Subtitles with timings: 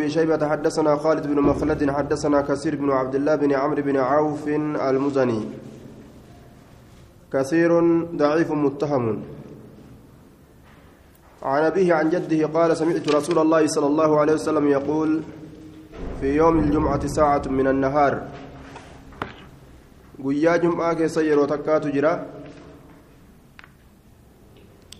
[0.00, 4.48] أبي شيبة حدثنا خالد بن مخلد حدثنا كثير بن عبد الله بن عمرو بن عوف
[4.48, 5.40] المزني.
[7.32, 7.70] كثير
[8.16, 9.22] ضعيف متهم.
[11.42, 15.22] عن أبيه عن جده قال سمعت رسول الله صلى الله عليه وسلم يقول
[16.20, 18.22] في يوم الجمعة ساعة من النهار.
[20.20, 22.12] guyyaa jum'aa keessa yeroo takkaatu jira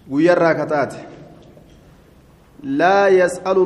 [0.08, 0.98] guyyarraa kataate
[2.64, 3.62] laa yas'alu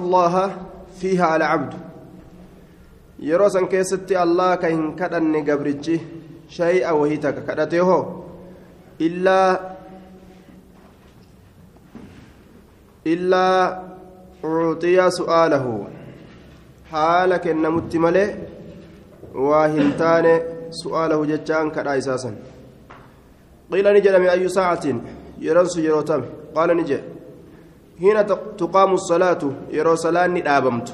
[5.01, 5.97] kadhanne gabrichi
[6.57, 8.03] shay'a wahii takka kadhatee hoo
[9.07, 9.51] illaa
[13.15, 13.63] illaa
[14.43, 15.75] uciya su'aalahu
[16.93, 18.29] haala kennamutti malee
[19.49, 20.35] waa hin taane
[20.83, 22.37] su'aalahu jechaan kadhaa isaasan
[23.71, 25.01] qiila ni jedhame ayyu saacatin
[25.47, 27.20] yeroonsu yeroo tame qaala ni jedhe
[28.01, 28.25] hiina
[28.61, 30.93] tuqaamu salaatu yeroo salaanni dhaabamtu.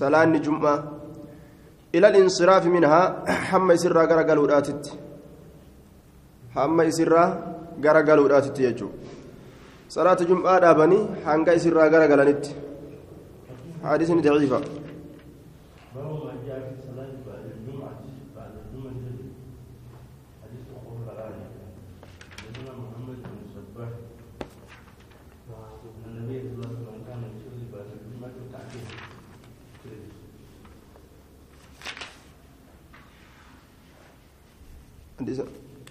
[0.00, 0.78] Salaanni jum'aa.
[1.92, 3.04] Ila alinsiraafi minhaa
[3.50, 4.98] hamma isirraa gara galuudhaatitti.
[6.56, 7.28] Hamma isirraa
[7.80, 8.96] gara galuudhaatitti jechuudha.
[9.88, 12.54] Salaata jum'aa dhaabanii hanga isirraa gara galanitti.
[13.82, 14.60] Haadisni daciifa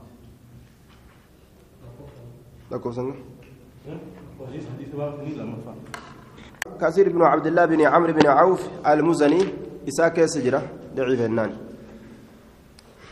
[5.37, 5.77] لما فهم.
[6.81, 9.41] كثير بن عبد الله بن عمرو بن عوف المزني
[9.87, 10.61] إساك سجرة
[10.95, 11.51] ضعيف النان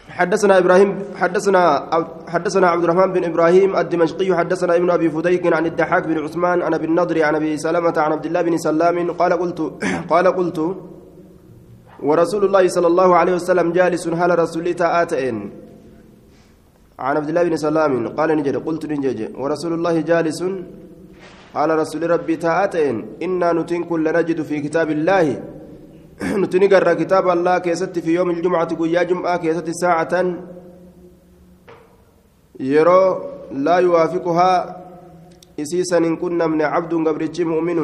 [0.10, 1.62] حدثنا إبراهيم حدثنا
[2.28, 6.74] حدثنا عبد الرحمن بن إبراهيم الدمشقي حدثنا ابن أبي فديك عن الضحاك بن عثمان عن
[6.74, 9.60] أبي النضر عن أبي سلمة عن عبد الله بن سلام قال قلت
[10.10, 10.60] قال قلت
[12.08, 15.38] ورسول الله صلى الله عليه وسلم جالس هل رسول تآتئن.
[17.00, 20.40] عن عبد الله بن سلام قال نجد قلت نجد ورسول الله جالس
[21.56, 22.98] قال رسول ربي تآتئن.
[23.26, 25.26] إنا نتن كل نجد في كتاب الله.
[26.42, 30.14] نتن قرى كتاب الله كيست في يوم الجمعة قيا جمعة كيست ساعة.
[32.60, 33.04] يرو
[33.66, 34.54] لا يوافقها.
[35.62, 37.80] إسيسا إن كنا من عبد قبرتش مؤمن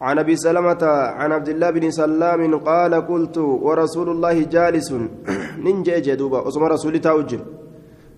[0.00, 0.82] عن أبي سلمة
[1.20, 4.88] عن عبد الله بن سلام قال قلت ورسول الله جالس.
[5.64, 7.40] ننجي جدوبا اسم رسول توجر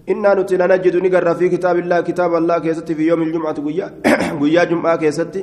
[0.09, 3.87] إنا نتنا نجد نقر في كتاب الله كتاب الله كيست في يوم الجمعة قيا
[4.41, 5.35] قيا جمعة كيست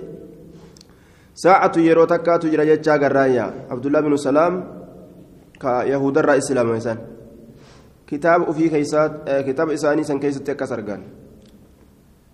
[1.44, 4.54] ساعة يرو تكا تجرى جتشا قرايا عبد الله بن سلام
[5.62, 7.00] كيهود الرئيس الإسلام
[8.08, 9.12] كتاب في كيسات
[9.48, 11.02] كتاب إساني سن كيست كسر قال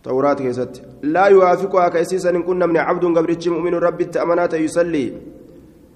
[0.06, 0.74] توراة كيست
[1.14, 5.06] لا يوافقها كيسيسا إن كنا من عبد قبرتش مؤمن ربي تأمنات يصلي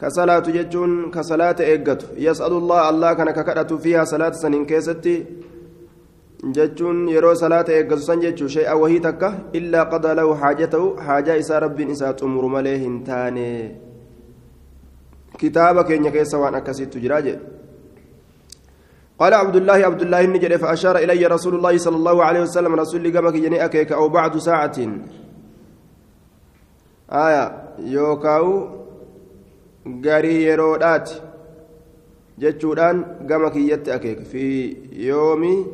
[0.01, 5.05] كصلاة ججون كصلاة إيقت يسأل الله الله كان ككرة فيها صلاة سنين كيست
[6.55, 8.19] ججون يرو صلاة إيقت سن
[8.55, 13.51] شيئا وهي تكة إلا قضى له حاجته حاجة إسا رب إسا تمر مليه تاني
[15.39, 17.39] كتابك إن كيس وأن أكسيت تجراجه
[19.19, 23.05] قال عبد الله عبد الله النجري فأشار إلي رسول الله صلى الله عليه وسلم رسول
[23.05, 24.77] الله قامك جني أكيك أو بعد ساعة.
[27.11, 28.69] آية يوكاو
[30.05, 31.09] غاري يرودات.
[32.39, 34.19] جتشودان قامك يت أكيك.
[34.23, 35.67] في يوم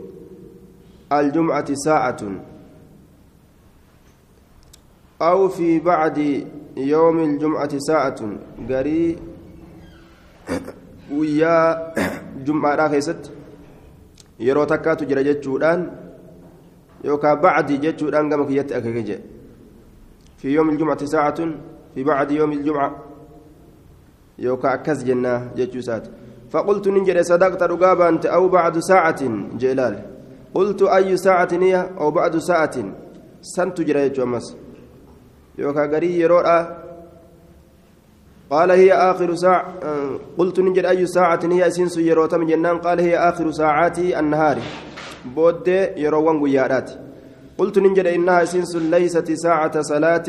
[1.11, 2.21] الجمعة ساعة.
[5.21, 8.19] أو في بعد يوم الجمعة ساعة.
[8.69, 9.17] غاري
[11.13, 11.93] ويا
[12.45, 13.34] جمعة كيست
[14.39, 15.91] yeroo takkaatu jira jechuudhaan
[17.03, 19.23] yookaan bacdi jechuudhaan gama kiyyatti akeeke jedhe
[20.37, 21.55] fi yoom iljumcati saacatun
[21.95, 22.91] fi bacdi yoom iljumca
[24.37, 26.09] yookaan akkas jennaa jechuu isaati
[26.55, 29.21] فقلت ننجر صدقت رقابا أنت أو بعد ساعة
[29.57, 29.95] جلال
[30.53, 32.75] قلت أي ساعة هي أو بعد ساعة
[33.41, 34.55] سنت جرى أمس
[35.57, 36.59] يوكا غري يروى
[38.49, 39.73] قال هي آخر ساعة
[40.37, 44.57] قلت نجد أي ساعة هي سنس يروتم جنان قال هي آخر ساعات النهار.
[45.35, 46.91] بود يروان قيارات
[47.57, 50.23] قلت نجد إنها سنس ليست ساعة صلاة.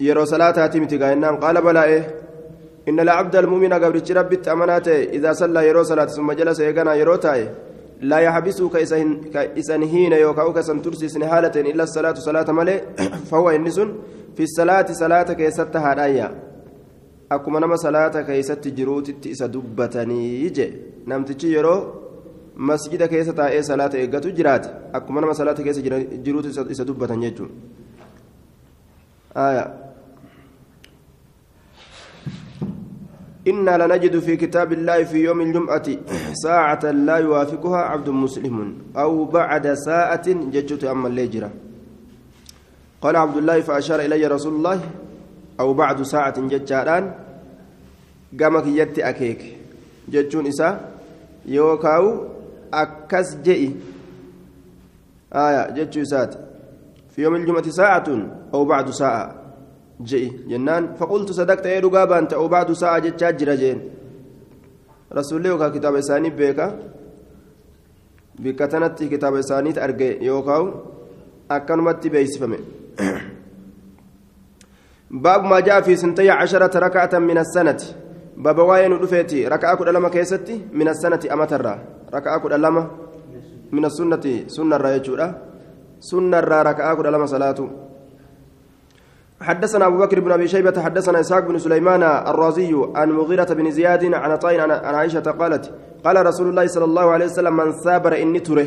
[0.00, 0.98] يرو صلاة تمتي
[1.42, 2.14] قال بلا إيه؟
[2.88, 7.50] إن العبد المؤمن قبل ربي أماناته إذا صلى يرو صلاة ثم جلس يغنى يروتاي.
[8.00, 12.80] لا يحبسه كإسان هين يوكاو كسن ترسي سنهالة إلا الصلاة صلاة ملئ
[13.30, 13.98] فهو إنسون
[14.36, 16.46] في الصلاة صلاة كيست هدايا
[17.30, 20.66] akkuma nama salaata keeysatti jiruutitti isa dubbatanii je
[21.06, 21.80] namtichi yeroo
[22.56, 25.82] masjida keessa taa'ee salaata eeggatu jiraate akkuma nama salaata keessa
[26.26, 27.52] jiruutu isa dubbatan jechuudha.
[33.48, 35.86] إنا لنجد في كتاب الله في يوم الجمعة
[36.32, 41.50] ساعة لا يوافقها عبد مسلم أو بعد ساعة ججت أما الليجرة
[43.02, 44.80] قال عبد الله فأشار إلي رسول الله
[45.60, 47.14] أو بعد ساعة ججاران
[48.40, 49.56] قامك يتي أكيك.
[50.08, 50.90] ججون إساء
[51.46, 52.24] يوكاو
[52.74, 53.76] أكس جئي.
[55.32, 56.34] آية ججو إسات.
[57.10, 58.08] في يوم الجمعة ساعة
[58.54, 59.45] أو بعد ساعة.
[60.09, 63.77] جئي جنان فقلت صدقت يا رقابا أنت أو بعد ساعة جتشا جرجين
[65.13, 66.67] رسول الله وكا كتاب إساني بيكا
[68.43, 70.63] بكتنت كتاب إساني أرجع يوكاو
[71.51, 72.59] أكنمت بيسفمي
[75.11, 77.81] باب ما جاء في سنتي عشرة ركعة من السنة
[78.37, 81.73] باب واين رفيتي ركعة كل لما كيستي من السنة أمترا
[82.13, 82.83] ركعة كل لما
[83.71, 84.99] من السنة سنة الرأي
[85.99, 87.67] سنة ركعة كل لما صلاته
[89.40, 94.04] حدثنا أبو بكر بن أبي شيبة حدثنا إسحاق بن سليمان الرازي عن مغيرة بن زياد
[94.14, 95.70] عن عطاء عن عائشة قالت
[96.04, 98.66] قال رسول الله صلى الله عليه وسلم من سابر إني تره.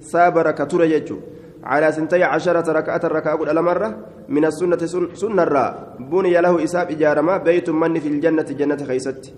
[0.00, 1.16] سابر كتره يجو.
[1.64, 3.96] على سنتي عشرة ركعة ركعة أول مرة
[4.28, 9.32] من السنة سنة الراء بني له إساب إجارما بيت من في الجنة جنة خيست.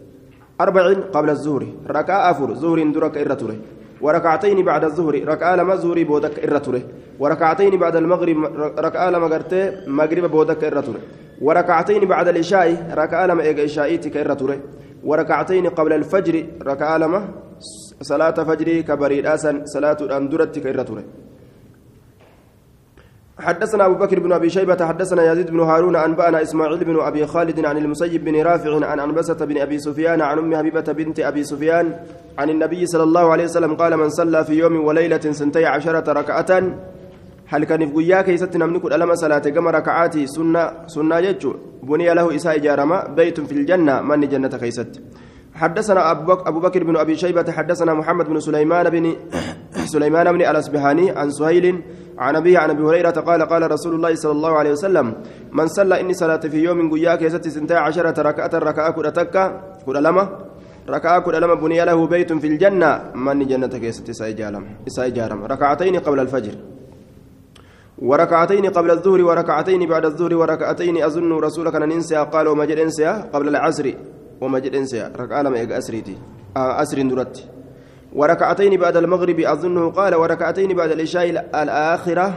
[0.60, 1.66] أربع قبل الزهر.
[1.88, 2.54] ركعة أفر.
[2.54, 3.56] زهر درك إرتره
[4.02, 6.82] وركعتين بعد الظهر ركعة لما زوري بودك إرتره
[7.18, 8.36] وركعتين بعد المغرب
[8.78, 11.00] ركعة لما قرتي مغرب بودك إرتره
[11.42, 14.58] وركعتين بعد العشاء ركعة لما إيجا إرتره
[15.04, 17.28] وركعتين قبل الفجر ركعة لما
[18.00, 21.04] صلاة فجر كبريد أسن صلاة أندرتك إرتره
[23.42, 27.64] حدثنا أبو بكر بن أبي شيبة حدثنا يزيد بن هارون أنبأنا إسماعيل بن أبي خالد
[27.64, 31.86] عن المسيب بن رافع عن أنبسة بن أبي سفيان عن أم حبيبة بنت أبي سفيان
[32.38, 36.62] عن النبي صلى الله عليه وسلم قال من صلى في يوم وليلة سنتي عشرة ركعة.
[37.46, 41.54] هل كان في قياك يست نملك الألم صلاة كما ركعاتي؟ سنة سنة يجو.
[41.82, 45.00] بني له إساء جارما بيت في الجنة من جنة كيست؟
[45.54, 49.16] حدثنا أبو بكر بن أبي شيبة حدثنا محمد بن سليمان بن
[49.94, 51.82] سليمان بن الأسبهاني عن سهيل
[52.18, 55.14] عن أبيه عن أبي هريرة قال قال رسول الله صلى الله عليه وسلم
[55.52, 58.90] من صلى إني صلاة في يوم قياك يزت سنتا عشرة ركعة ركعة
[59.86, 60.38] كل لما
[60.88, 66.54] ركعة كل لما بني له بيت في الجنة من جنة كيست إساء ركعتين قبل الفجر.
[67.98, 72.90] وركعتين قبل الظهر وركعتين بعد الظهر وركعتين أظن رسولك أن ننسى قال وما جد
[73.32, 73.86] قبل العصر.
[74.42, 74.74] وما جد
[75.14, 76.18] ركعة لما يقى أسريتي.
[76.56, 77.36] آه أسر درت
[78.12, 81.30] وركعتين بعد المغرب أظنه قال وركعتين بعد العشاء
[81.62, 82.28] الآخرة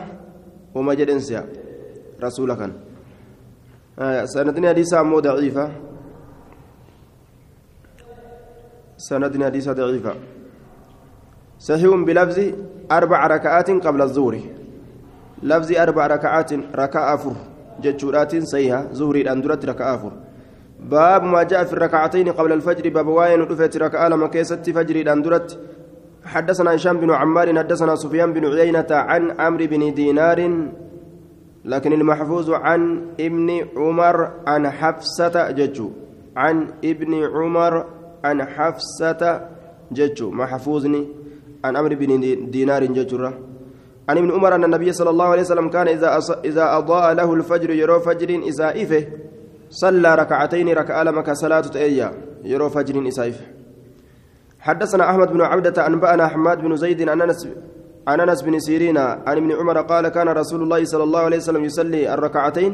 [0.76, 1.42] وما جد انسى.
[2.24, 2.62] رسولك.
[4.00, 5.66] آه سندنا حديث مو ضعيفة.
[8.98, 10.14] سندنا حديث ضعيفة.
[11.60, 12.38] صحيح بلفظ
[12.92, 14.02] أربع ركعات قبل
[15.44, 17.24] لفظ أربع ركعات ركعة
[17.82, 18.36] جتشورات
[18.94, 20.25] زهري أندرت ركعة
[20.80, 25.60] باب ما جاء في الركعتين قبل الفجر باب واين رفت ركعة لما كيست فجر الأندرت
[26.26, 30.40] حدثنا هشام بن عمار حدثنا سفيان بن عيينة عن عمرو بن دينار
[31.66, 35.90] لكن المحفوظ عن ابن عمر عن حفصة ججو.
[36.36, 37.86] عن ابن عمر
[38.24, 39.42] عن حفصة
[39.92, 40.32] ججو.
[40.32, 41.08] محفوظني
[41.66, 43.34] عن عمرو بن دينار ججرة
[44.10, 47.70] عن ابن عمر أن النبي صلى الله عليه وسلم كان إذا إذا أضاء له الفجر
[47.70, 49.06] يرى فجر إذا إفه.
[49.82, 52.12] صلى ركعتين ركعة لما صلاة تأيا.
[52.44, 53.38] يرو فجر إسايف.
[54.60, 57.48] حدثنا أحمد بن عبدة أنبأنا حماد بن زيد عن أنس
[58.08, 61.64] عن أنس بن سيرين عن ابن عمر قال كان رسول الله صلى الله عليه وسلم
[61.64, 62.74] يصلي الركعتين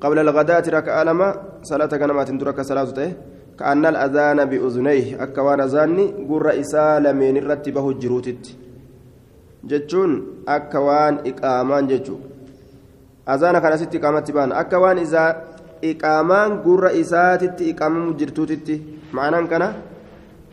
[0.00, 1.28] قبل الغداة ركعة لما
[1.62, 3.12] صلاة كنمات ترك صلاة
[3.58, 5.22] كأن الأذان بأذنيه.
[5.22, 8.44] أكوان أذاني قر إسال من رتبه الجروتت
[9.64, 10.10] جتشون
[10.48, 12.16] أكوان إقامان جتشو.
[13.28, 14.52] أذان كان ست إقامات بان.
[14.52, 15.24] أكوان إذا
[15.82, 18.80] iqaamaan gurra isaatitti iqaamamu jirtuutitti
[19.12, 19.68] ma'anaan kana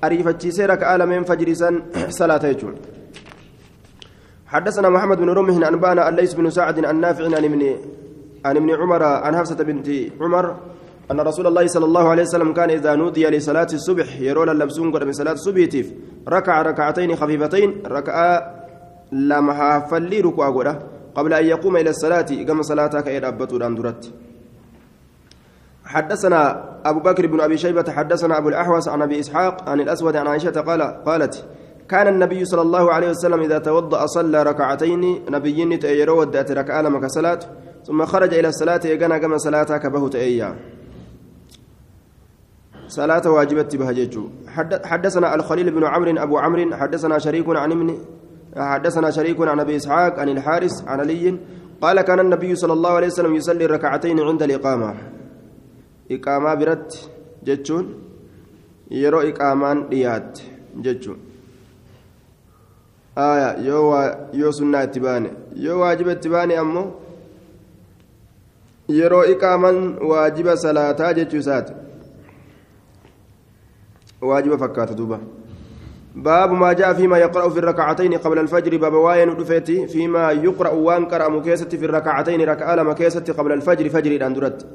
[0.01, 1.84] ariifachiisee raka'aa lameen fajrisan
[2.20, 2.94] salaata jechuudha.
[4.53, 7.62] حدثنا محمد بن رمح أنبانا الليث بن سعد عن نافع عن ابن
[8.46, 9.88] عن ابن عمر عن حفصة بنت
[10.22, 10.46] عمر
[11.12, 15.03] أن رسول الله صلى الله عليه وسلم كان إذا نودي لصلاة الصبح يرون اللبسون قد
[15.03, 15.88] من صلاة الصبح تيف
[16.30, 18.18] ركع ركعتين خفيفتين ركع
[19.12, 20.48] لمها فلي ركوع
[21.15, 24.13] قبل أن يقوم إلى الصلاة كما صلاتك إلى أبتو درت
[25.93, 30.27] حدثنا أبو بكر بن أبي شيبة حدثنا أبو الأحوص عن أبي إسحاق عن الأسود عن
[30.27, 31.45] عائشة قال قالت
[31.89, 37.07] كان النبي صلى الله عليه وسلم إذا توضأ صلى ركعتين نبيين تأيرو ودأت ركعة لما
[37.07, 37.39] صلاة
[37.88, 40.55] ثم خرج إلى الصلاة يقنا كما صلاة كبه تأيا.
[42.88, 44.29] صلاة واجبة بهججو
[44.83, 47.97] حدثنا الخليل بن عمرو أبو عمرو حدثنا شريك عن ابن
[48.57, 51.39] حدثنا شريك عن أبي إسحاق عن الحارس عن علي
[51.81, 55.23] قال كان النبي صلى الله عليه وسلم يصلي ركعتين عند الإقامة.
[56.15, 57.10] إقامة برت
[57.43, 57.86] جتشون
[58.91, 60.39] يرو إقامان ديات
[60.86, 61.17] جتشون
[63.17, 63.93] آية يو
[64.34, 66.91] يو سنة اتباني يو واجب اتباني أمو
[68.89, 71.67] يرو إقاما واجب صلاة جتشوسات
[74.22, 75.20] واجب فكات دوبا
[76.15, 81.05] باب ما جاء فيما يقرأ في الركعتين قبل الفجر باب واين دفيتي فيما يقرأ وان
[81.05, 84.65] قرأ مكيسة في الركعتين ركعة مكيسة قبل الفجر فجر الأندرت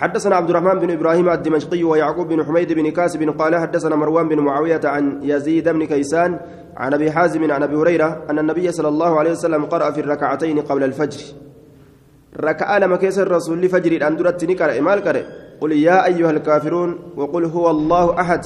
[0.00, 4.40] حدثنا عبد الرحمن بن إبراهيم الدمشقي ويعقوب بن حميد بن كاسب قال حدثنا مروان بن
[4.40, 6.40] معاوية عن يزيد بن كيسان
[6.76, 10.60] عن أبي حازم عن أبي هريرة أن النبي صلى الله عليه وسلم قرأ في الركعتين
[10.60, 11.24] قبل الفجر.
[12.40, 15.24] ركعة لما كيس الرسول لفجر الأندرت نكر إمال كرة.
[15.60, 18.44] قل يا أيها الكافرون وقل هو الله أحد.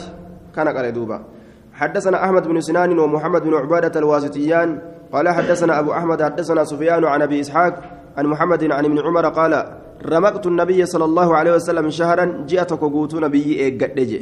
[0.57, 1.25] كان قال دوبا.
[1.73, 4.79] حدثنا أحمد بن سنان ومحمد بن عبادة الواسطيان.
[5.13, 7.75] قال حدثنا أبو أحمد حدثنا سفيان عن أبي إسحاق
[8.17, 9.65] عن محمد عن ابن عمر قال
[10.07, 14.13] رمقت النبي صلى الله عليه وسلم شهرا جئتك قوت نبي إيقادج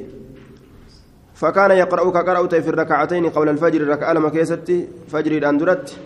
[1.35, 5.97] فكان يقرأ كقرأت في الركعتين قبل الفجر ركعة لما كيستي فجر الأندرت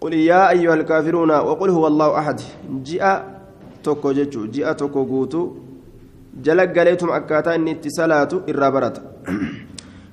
[0.00, 2.40] قل يا أيها الكافرون وقل هو الله أحد.
[2.84, 5.42] جتشو جاء توكو قوتو
[6.44, 8.96] جلق قليتم أكاتا إني اتصالات الرابرة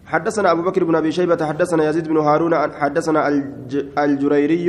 [0.06, 3.20] حدثنا أبو بكر بن أبي شيبة حدثنا يزيد بن هارون حدثنا
[3.98, 4.68] الجريري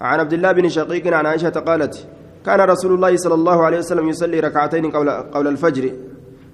[0.00, 2.06] عن عبد الله بن شقيق عن عائشة قالت
[2.48, 5.84] كان رسول الله صلى الله عليه وسلم يصلي ركعتين قبل قبل الفجر.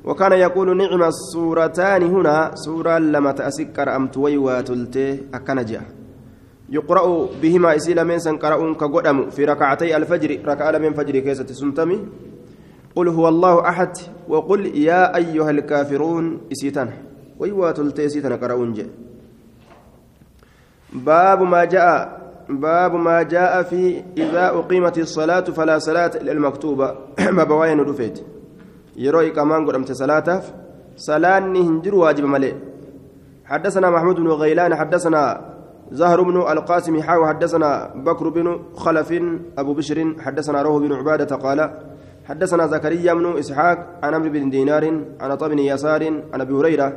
[0.05, 2.51] وكان يقول نعم السورتان هنا.
[2.55, 5.83] سورة لما تأسكر أمت ويواتلته أكنجا
[6.75, 7.05] يقرأ
[7.43, 10.31] بهما إسيل من سنقرأ كقدم في ركعتي الفجر.
[10.43, 11.99] ركعة من فجر كيسة سنتمي
[12.97, 13.93] قل هو الله أحد.
[14.29, 16.91] وقل يا أيها الكافرون إسيتان
[17.39, 18.75] ويواتلته إسيتان قرأون
[20.93, 26.95] باب ما جاء باب ما جاء في إذا أقيمت الصلاة فلا صلاة إلا المكتوبة
[27.37, 28.21] ما رفيت.
[28.97, 30.43] يروي كمان قدمت صلاة
[30.97, 32.55] صلاة هنجر واجب ملئ.
[33.45, 35.41] حدثنا محمود بن غيلان حدثنا
[35.93, 39.13] زهر بن القاسم حاو حدثنا بكر بن خلف
[39.59, 41.71] أبو بشر حدثنا روح بن عبادة قال
[42.25, 46.97] حدثنا زكريا بن إسحاق عن عمرو بن دينار عن طب يسار عن أبي هريرة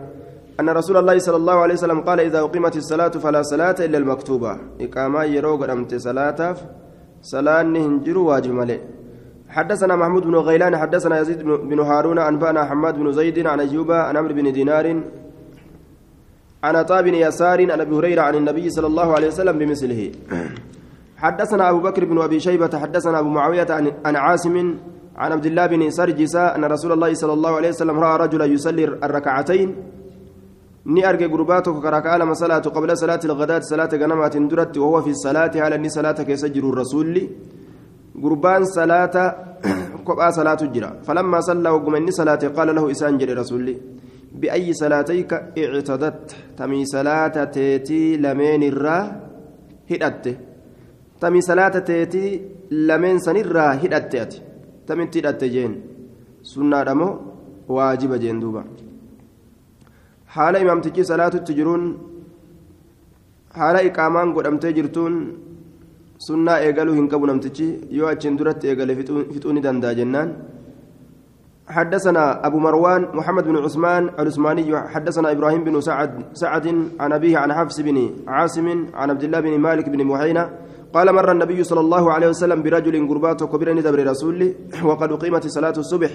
[0.60, 4.58] أن رسول الله صلى الله عليه وسلم قال إذا أقيمت الصلاة فلا صلاة إلا المكتوبة.
[4.82, 6.56] إقامة يروق أمت صلاة
[7.22, 8.80] صلاة نهنجر واجب ملئ.
[9.50, 14.18] حدثنا محمود بن غيلان حدثنا يزيد بن هارون أنبأنا حماد بن زيد عن أيوب عن
[14.18, 14.86] عمرو بن دينار
[16.64, 20.12] عن عطاء بن يسار عن أبي هريرة عن النبي صلى الله عليه وسلم بمثله.
[21.24, 23.68] حدثنا أبو بكر بن أبي شيبة حدثنا أبو معاوية
[24.06, 24.76] عن عاصم
[25.18, 28.84] عن عبد الله بن سرجس أن رسول الله صلى الله عليه وسلم رأى رجلا يصلي
[28.86, 29.76] الركعتين.
[30.94, 35.12] Ni arge gurbaa tokko karakaa lama salaatu qabla salaati ilgadaati salaata ganamaatiin duratti wahuwa fi
[35.26, 37.24] salaati haala inni salaata keessa jiru rasuulli
[38.24, 39.24] gurbaan salaata
[40.08, 43.74] kophaa salaatu jira falammaa sallaa wagguma inni salaate qaala lahu isaan jedhe rasuulli
[44.42, 49.04] biayyi salaatayka ictadatta tamii salaata teetii lameen irraa
[49.92, 50.32] hidhatte
[51.22, 52.32] tamii salaata teetii
[52.90, 54.42] lameen sanirraa hidhatte ati
[54.88, 55.74] tamitti hidhatte jeen
[56.52, 57.14] sunnaadhamoo
[57.76, 58.64] waajiba jeen duuba
[60.38, 61.84] haala imaamtichi salaatutti jiruun
[63.60, 65.16] haala iqaamaan godhamtee jirtuun
[66.28, 67.68] sunnaa eegaluu hin qabu namtichi
[67.98, 70.30] yoo achiin duratti eegale fixuu ni danda'a jennaan.
[71.78, 74.64] حدثنا أبو مروان محمد بن عثمان العثماني
[74.94, 76.66] حدثنا إبراهيم بن سعد سعد
[77.00, 80.44] عن أبيه عن حفص بن عاصم عن عبد الله بن مالك بن محينة
[80.96, 84.50] قال مر النبي صلى الله عليه وسلم برجل قربات كبير ندبر رسوله
[84.90, 86.12] وقد أقيمت صلاة الصبح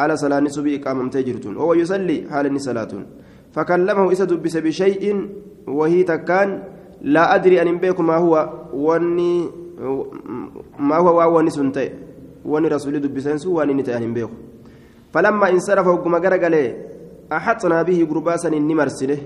[0.00, 2.92] على صلاة الصبح إقامة تجرتون وهو يصلي حال صلاة.
[3.54, 5.04] فكلمه إسا دبس بشيء
[5.66, 6.48] وهي تكان
[7.14, 8.34] لا أدري أن بيك ما هو
[8.74, 9.34] واني
[10.78, 11.88] ما هو واني سنتي.
[12.44, 14.28] واني رسولي دبسين سو واني نتأهن بيك
[15.12, 16.64] فلما انصرف وقم قرقله
[17.32, 19.18] أحطنا به قرباسا نمرسله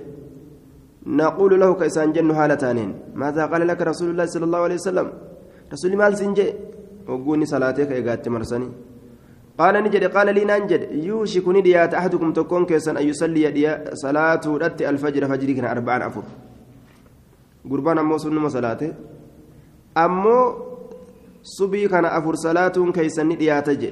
[1.07, 5.07] نقول له كيسان جن هالتانين ماذا قال لك رسول الله صلى الله عليه وسلم؟
[5.73, 6.47] رسول مال سنجي
[7.09, 8.69] وقوني صلاتك إيقات مرسني.
[9.59, 10.83] قال نجد قال لي ننجد.
[10.93, 13.45] يوشك نديات أحدكم تكون كيسا أن يصلي
[13.95, 16.23] صلاة رت الفجر فجر كان أربعا أفر.
[17.71, 18.95] قربان أمو سنما صلاته
[19.97, 20.39] أمو
[21.43, 23.91] صبي كان أفر صلاة كيسا نديات جي.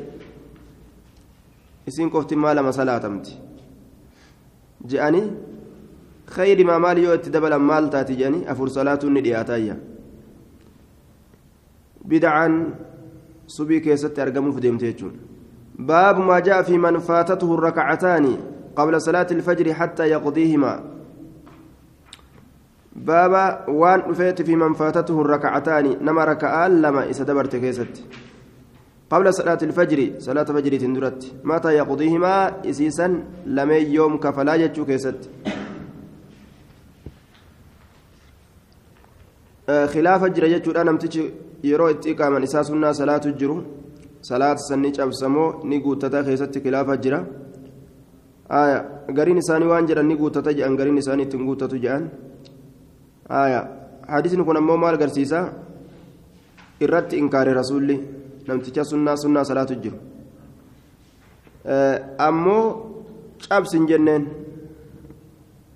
[1.89, 3.39] إسين كفت ما لما صلاة أمتي.
[4.87, 5.23] جاني
[6.27, 9.77] خير ما مال يؤتي دبلا مال تاتي جاني أفر صلاة ندياتايا
[12.05, 12.75] بدعا
[13.47, 15.15] صبي كيست أرقموا في ديمتيجون.
[15.79, 18.37] باب ما جاء في من فاتته الركعتان
[18.77, 20.85] قبل صلاة الفجر حتى يقضيهما.
[22.97, 28.05] بابا وان رفيت في من فاتته الركعتان نما ركعان لما إسدبرت كيست.
[29.11, 31.33] قبل صلاة الفجر صلاة فجر تندرت.
[31.45, 35.31] متى يقضيهما؟ إسيسا لم يوم كفلا يجو كيست.
[39.69, 41.31] آه خلاف جرى يجو أنا متجي
[41.65, 43.63] يرو اتقام نساء سنة صلاة الجرو
[44.29, 47.21] صلاة سنة أبسمو نيقو تتا كيست خلاف جرى
[48.61, 48.79] آية
[49.17, 52.03] قرين إساني وان جرى نيقو تتا جأن قرين إساني تنقو تتا جأن
[53.43, 53.61] آية
[54.13, 55.41] حديث نكون أمو مال قرسيسا
[56.85, 57.97] irratti inkaare rasuulli
[58.47, 59.99] namticha sunnaa sunnaa salaatu jiru
[62.27, 62.65] ammoo
[63.49, 64.27] cabsin jenneen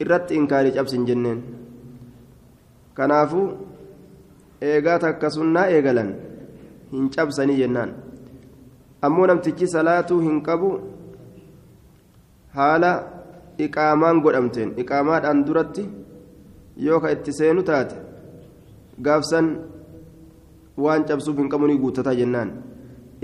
[0.03, 1.41] irratti inkaarii cabsin jenneen
[2.99, 3.41] kanaafu
[4.71, 6.11] eegaa takka sunnaa eegalan
[6.93, 7.91] hin cabsanii jennaan
[9.08, 10.70] ammoo namtichi salaatuu hin qabu
[12.58, 12.92] haala
[13.68, 15.88] iqaamaan godhamteen iqaamaadhaan duratti
[16.88, 17.96] yoo ka itti seenu taate
[19.08, 19.50] gaafsan
[20.86, 22.54] waan cabsuuf hin qabu ni guuttataa jennaan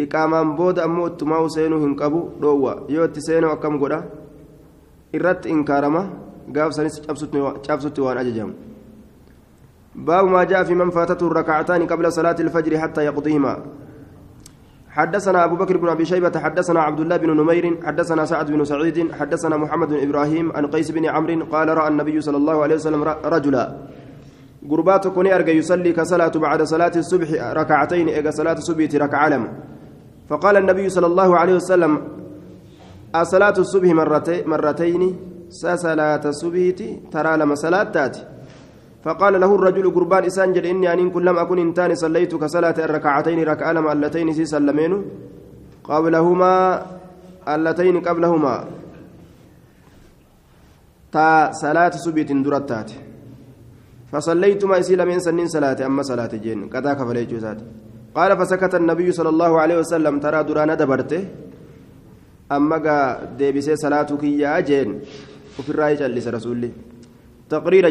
[0.05, 4.03] iqaamaan booda ammoo ittumaa seenuu hin qabu dhoowwa yoo itti seenuu akkam godha
[5.19, 6.03] irratti inkaarama
[6.57, 8.53] gaafsanis cabsutti waan ajajamu
[9.95, 13.53] باب ما جاء في من فاتته الركعتان قبل صلاة الفجر حتى يقضيهما
[14.96, 19.12] حدثنا أبو بكر بن أبي شيبة حدثنا عبد الله بن نمير حدثنا سعد بن سعيد
[19.12, 23.02] حدثنا محمد بن إبراهيم عن قيس بن عمرو قال رأى النبي صلى الله عليه وسلم
[23.04, 23.64] رجلا.
[24.70, 27.28] قربات كوني أرجع يصلي كصلاة بعد صلاة الصبح
[27.60, 29.42] ركعتين إجا صلاة الصبح ركع لم
[30.28, 31.92] فقال النبي صلى الله عليه وسلم
[33.22, 35.02] صلاة الصبح مرتين مرتين
[35.48, 36.64] صلاة الصبح
[37.12, 38.35] ترى لما صلاة تاتي.
[39.06, 43.38] فقال له الرجل قربان إسان جل إني أن كن لم أكن إنتان صليت كصلاة الركعتين
[43.50, 44.92] ركع لم اللتين سي سلمين
[45.86, 46.52] قبلهما
[47.54, 48.54] اللتين قبلهما.
[51.14, 52.90] تا صلاة الصبح درتات.
[54.10, 57.58] فصليت ما يسيل من سنين صلاة أما صلاة جين كذا كفلي جوزات.
[58.14, 61.22] قال فسكت النبي صلى الله عليه وسلم ترى درانا دبرته
[62.52, 62.76] أما
[63.38, 64.88] ديبسي صلاتك يا جين.
[65.58, 66.71] وفي الرأي جلس رسولي.
[67.50, 67.88] تقرير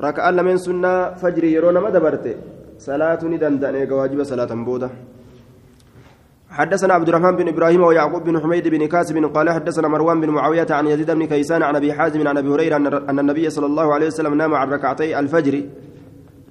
[0.00, 2.34] ركعة لمن سنة فجر يرون ما دبرته
[2.78, 4.90] صلاة ندندن واجب صلاة بودة
[6.50, 10.66] حدثنا عبد الرحمن بن إبراهيم ويعقوب بن حميد بن كاسب قال حدثنا مروان بن معاوية
[10.70, 12.76] عن يزيد بن كيسان عن أبي حازم عن أبي هريرة
[13.10, 15.62] ان النبي صلى الله عليه وسلم نام عن ركعتي الفجر.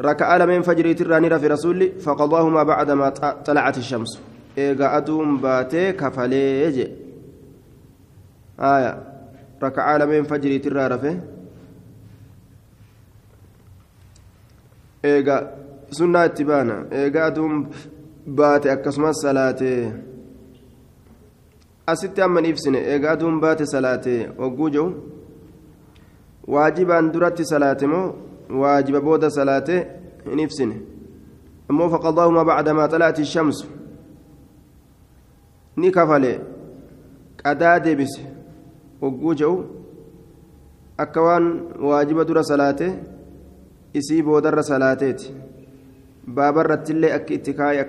[0.01, 3.09] ركع من فجر تراني في رسول فقضاهما بعدما
[3.45, 4.19] طلعت الشمس.
[4.57, 6.87] إيغا ادوم باتي كفليج.
[8.59, 9.03] آية.
[9.63, 11.19] ركع من فجر ترى
[15.09, 15.35] eega
[15.97, 17.55] sunnaa itti baana eegaa aduun
[18.39, 19.79] baate akkasumas salaatee
[21.93, 24.87] asitti amman ibsine eegaa aduun baate salaatee hogguu jiru
[26.53, 28.07] waajibaan duratti salaate moo
[28.61, 29.79] waajiba booda salaatee
[30.29, 30.75] hin ibsine
[31.69, 33.67] ammoo faqadaahuma bacdamaa xalaati shamsu
[35.77, 36.31] ni kafale
[37.41, 38.21] qadaa deebise
[39.01, 39.57] hogguu jiru
[40.97, 41.45] akka waan
[41.89, 42.93] waajiba dura salaatee
[43.99, 45.33] isii boodarra salaateeti
[46.27, 47.81] baabarrattillee akka itti kaa'e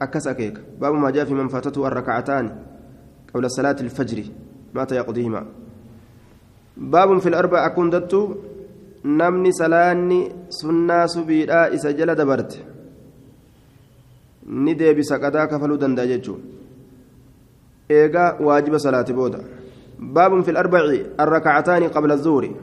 [0.00, 2.50] akkas akeeka baabu maa jaa fi man faatatu arrakacataani
[3.32, 4.24] qabla salaati ilfajri
[4.74, 5.42] maata yaqdiihima
[6.76, 8.20] baabun fi larba hundattu
[9.04, 10.20] namni salaanni
[10.60, 12.58] sunnaa subiidhaa isa jala dabarte
[14.46, 16.40] ni deebisa qadaa kafaluu danda'a jechuun
[17.90, 19.38] eegaa waajiba salaati booda
[19.98, 22.56] baabun fi larbaci arrakacataani qabla zuuri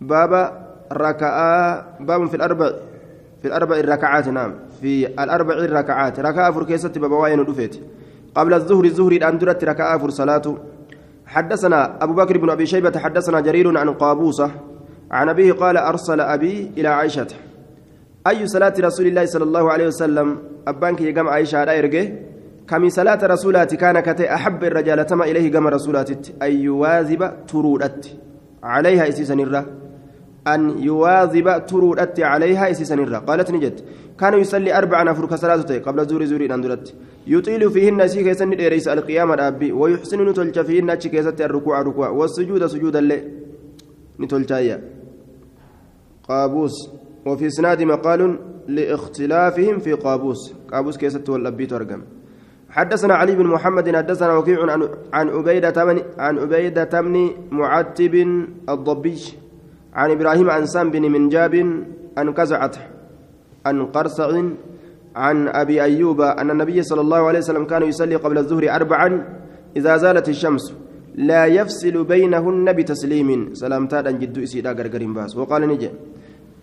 [0.00, 2.70] baaba ركعة باب في الأربع
[3.42, 4.54] في الأربع الركعات نعم.
[4.80, 6.20] في الأربع الركعات.
[6.20, 7.80] ركعة فركيسة بابوين ودفت
[8.34, 10.42] قبل الظهر الظهر الأندرة ركعة فر صلاة.
[11.26, 14.50] حدثنا أبو بكر بن أبي شيبة حدثنا جرير عن قابوسة
[15.10, 17.26] عن أبيه قال أرسل أبي إلى عائشة.
[18.26, 22.12] أي صلاة رسول الله صلى الله عليه وسلم؟ أبانك يقام عائشة على إرقه
[22.68, 26.10] كم صلاة رسولات كان كتي أحب الرجال تما إليه قام رسولات
[26.42, 28.16] أن يواظب ترودت.
[28.62, 29.64] عليها إسيسا الرّ
[30.46, 33.80] أن يواظب ترودت عليها إسيسا الرّ قالت نجد
[34.20, 36.94] كان يصلي أربعا أفرك صلاته قبل زور زور أندرت
[37.26, 42.66] يطيل فيهن شي كيسن ديريس القيامة أبي ويحسن نتلج فيهن شي كيسة الركوع ركوع والسجود
[42.66, 43.18] سجود اللي
[44.20, 44.82] نتلجايا
[46.28, 46.76] قابوس
[47.26, 50.54] وفي سناد مقال لاختلافهم في قابوس.
[50.72, 52.02] قابوس كيسة والأبي ترجم
[52.70, 54.58] حدثنا علي بن محمد حدثنا وكيع
[55.12, 55.78] عن عبيدة
[56.18, 58.14] عن عبيدة بن معتب
[58.68, 59.18] الضبي
[59.96, 61.54] عن إبراهيم عن سام بن منجاب
[62.18, 62.72] عن كزعة
[63.66, 64.28] عن قرصع
[65.16, 69.08] عن أبي أيوب أن النبي صلى الله عليه وسلم كان يصلي قبل الظهر أربعا
[69.76, 70.64] إذا زالت الشمس
[71.16, 73.54] لا يفصل بينهن بتسليم.
[73.56, 75.36] سلامتان جد إسيدا غرغرين باس.
[75.36, 75.90] وقال نجي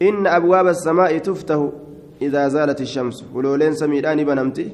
[0.02, 1.70] إن أبواب السماء تفتح
[2.22, 3.26] إذا زالت الشمس.
[3.34, 4.68] ولولين سميدان بنمتي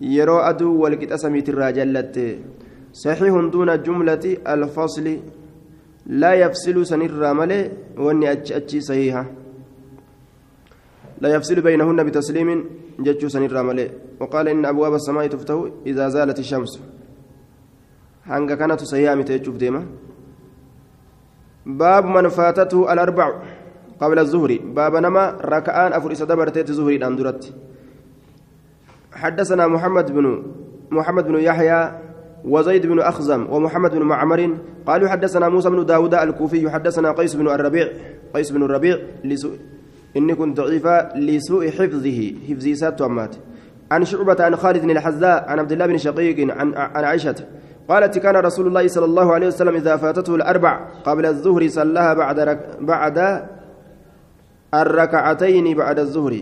[0.00, 2.16] يرو أدو والكت أسميت الراجلت.
[2.92, 5.06] صحيح دون جملة الفصل
[6.06, 9.24] لا يفصل سنر ملي واني أتش صحيحة.
[11.20, 12.64] لا يفصل بينهن بتسليم
[13.00, 16.80] جتشو سنر ملي وقال إن أبواب السماء تفتح إذا زالت الشمس.
[18.26, 19.82] kanatu sayyaa mite jechuuf deema
[21.66, 23.38] baabu man faatatu alarbacu
[23.98, 24.58] qabla الظهر.
[24.74, 27.54] باب نما ركعان أفر إسا دبرتيت زهري الآن درت.
[29.12, 30.42] حدثنا محمد بن
[30.90, 31.92] محمد بن يحيى
[32.44, 37.48] وزيد بن أخزم ومحمد بن معمر قالوا حدثنا موسى بن داود الكوفي حدثنا قيس بن
[37.48, 37.88] الربيع
[38.34, 39.58] قيس بن الربيع لسوء
[40.16, 43.36] إني كنت ضعيفا لسوء حفظه حفظي سات ومات.
[43.90, 47.34] عن شعبة عن خالد بن الحذاء عن عبد الله بن شقيق عن عن عائشة.
[47.88, 52.40] قالت كان رسول الله صلى الله عليه وسلم إذا فاتته الأربع قبل الظهر صلاها بعد
[52.40, 53.18] رك بعد
[54.74, 56.34] الركعتين بعد الظهر.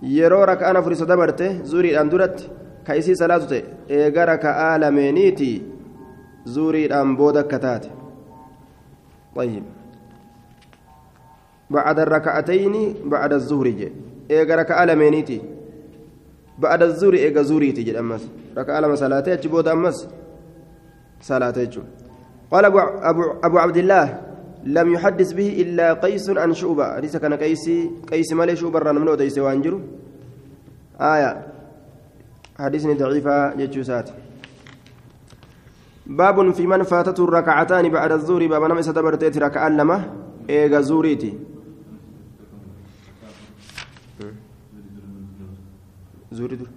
[0.00, 2.59] raka'aan afur isa dabarte zuuriidhaan duratti
[2.90, 3.62] ka isii salaatu ta'e
[4.02, 5.50] eega raka'aa lameeniiti
[6.58, 7.90] zuuriidhaan booda akka taate.
[9.36, 9.62] طيب
[11.70, 13.92] بعد الركعتين بعد الظهر جي
[14.30, 15.40] ايغا ركعه لمينيتي
[16.58, 20.08] بعد الظهر ايغا زوريتي جد امس ركعه لما صلاتي اجبود امس
[21.20, 21.82] صلاتي
[22.50, 24.20] قال ابو ابو, أبو عبد الله
[24.64, 27.70] لم يحدث به الا قيس عن شعبه ليس كان قيس
[28.10, 29.80] قيس مالي شعبه ران من وديس وانجرو
[31.00, 31.46] آية
[32.59, 34.09] حديثني ضعيفة جتشوسات
[36.07, 39.97] باب في من فاتته الركعتان بعد الظهر باب نمس دبرتيت ركعان لما
[40.49, 41.33] إيغا زوريتي
[46.35, 46.69] زوري دور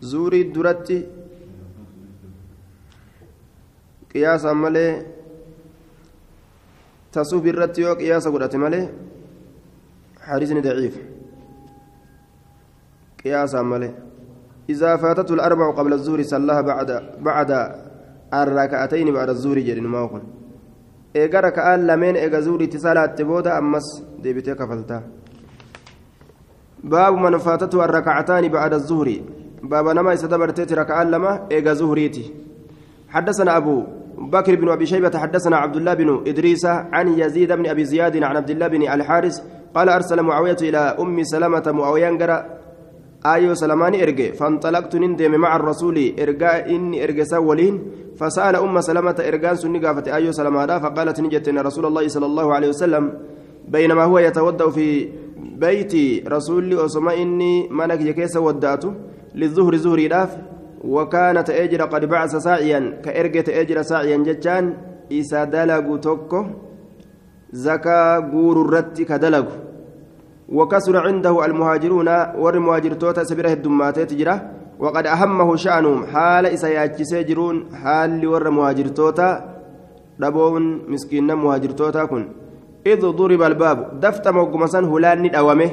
[0.00, 0.98] زوري درتي
[4.14, 5.06] قياسا مالي
[7.12, 8.82] تصوف الرتي وقياسا قدرت مالي
[10.20, 10.96] حديثني ضعيف
[13.27, 13.91] قياسا مالي
[14.69, 17.51] إذا فاتته الأربع قبل الظهر صلاها بعد بعد
[18.33, 20.23] الركعتين بعد الظهر جرين ما أقول
[21.15, 23.87] إيجا ركعان لمن إيجا زوري تصالات تبودا أمس
[24.23, 24.99] ديبتي كفلتا
[26.83, 29.09] باب من فاتته الركعتان بعد الظهر
[29.63, 32.25] باب نما يستدبرتيت ركعان لما إيجا زهريتي
[33.09, 33.83] حدثنا أبو
[34.17, 38.35] بكر بن أبي شيبة حدثنا عبد الله بن إدريس عن يزيد بن أبي زياد عن
[38.35, 39.41] عبد الله بن الحارث
[39.75, 42.09] قال أرسل معاوية إلى أم سلمة معاوية
[43.25, 47.75] آيو سلماني إرجع فانطلقت نندم مع الرسول إرجاء إني إرجع سولين
[48.19, 52.53] فسأل أم سلمة إرجان سني قافت آيو سلمانا فقالت نجت إن رسول الله صلى الله
[52.53, 53.13] عليه وسلم
[53.67, 55.93] بينما هو يتودأ في بيت
[56.27, 58.93] رسول أسماء إني منك يكيس وداته
[59.35, 60.37] للظهر زهري داف
[60.83, 64.73] وكانت أجر قد بعث ساعيا كإرجة أجر ساعيا جتان
[65.11, 66.45] إسا دلقوا توكو
[67.51, 69.66] زكا غور الرت كدلقوا
[70.49, 74.35] وكسر عنده المهاجرون والمهاجر توتا سبره الدماتات جرا
[74.79, 76.05] وقد أهمه شأنهم.
[76.05, 79.29] حال إسا جرون حال ور مهاجر توتا
[80.19, 82.27] دبون مسكين مهاجر توتا كن.
[82.87, 85.71] إذ ضرب الباب دفت موقمسان هلان ندومه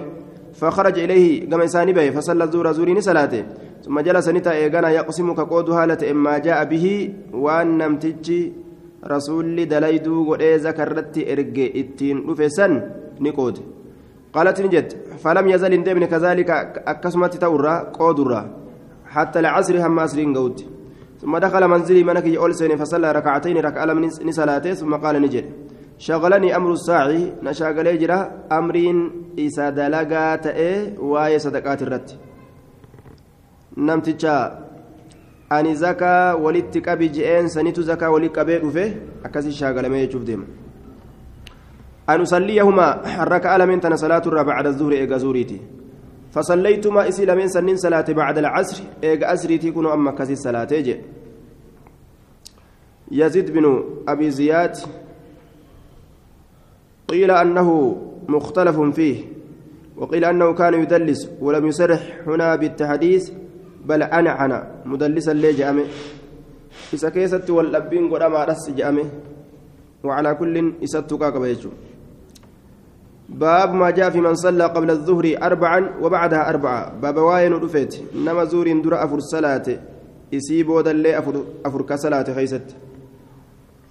[0.54, 3.44] فخرج إليه كما إساني به فصلى الزور زورين صلاته
[3.84, 8.52] ثم جلس نتا إيغانا يقسم كقود هالة إما جاء به وأن نمتجي
[9.06, 12.72] رسول دليدو قد ذكرت إرجي إتين رفسن
[13.20, 13.56] نقود.
[14.34, 14.88] قالت نجد
[15.24, 16.50] فلم يزل اندمن كذلك
[16.92, 18.42] أكسمت تورا قودرا
[19.14, 20.60] حتى العصر هم أسرين قود
[21.20, 25.46] ثم دخل منزلي منك يقول سيني فصلى ركعتين ركع لم نسلاته ثم قال نجد
[25.98, 28.18] شغلني أمر الساعي نشاغل يجرى
[28.58, 28.98] أمرين
[29.38, 32.08] إسا دلقا تأي واي صدقات الرت
[33.86, 34.36] نمتجا
[35.52, 38.94] أني زكا ولدت كبي جئين سنيت زكا ولد كبي رفه
[39.24, 40.44] أكسي شاغل ما يشوف ديما.
[42.08, 45.60] أن أصليهما الركعة لمن تنا صلاة بعد الظهر إيجا زوريتي؟
[46.32, 51.00] فصليتما إسي لمن سنين صلاة بعد العصر إيجا أسريتي كنوا أما كسي صلاة جي
[53.10, 54.76] يزيد بن أبي زياد
[57.08, 57.68] قيل أنه
[58.28, 59.24] مختلف فيه
[59.96, 63.30] وقيل أنه كان يدلس ولم يسرح هنا بالتحديث
[63.84, 65.84] بل أنا أنا مدلسا لي جامي
[66.94, 69.04] إذا كيست والأبين قد رس جامي
[70.04, 71.70] وعلى كل إستوكا كبيجو
[73.28, 76.92] باب ما جاء في من صلى قبل الظهر أربعا وبعدها أربعة.
[77.02, 77.96] باب واين رفيت.
[78.16, 79.62] نما زور در أفر الصلاة
[80.32, 82.62] يسيبو دلي أفر, أفر كصلاة خيست.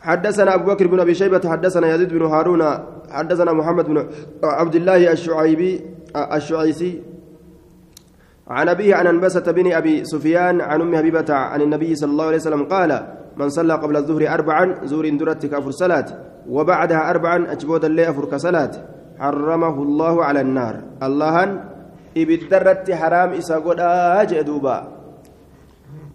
[0.01, 2.63] حدثنا أبو بكر بن أبي شيبة حدثنا يزيد بن هارون
[3.09, 4.07] حدثنا محمد بن
[4.43, 5.81] عبد الله الشعيبي
[6.15, 7.01] الشعيسي.
[8.47, 12.37] عن أبيه عن أنبسة بن أبي سفيان عن أم حبيبة عن النبي صلى الله عليه
[12.37, 16.05] وسلم قال من صلى قبل الظهر أربعا زور درتك أفر صلاة.
[16.49, 18.71] وبعدها أربعا أجبود اللي أفر كصلاة.
[19.19, 20.75] حرمه الله على النار.
[21.03, 21.35] الله
[22.17, 23.79] إبدرت حرام إسا قد
[24.21, 24.77] آجئ دوبا.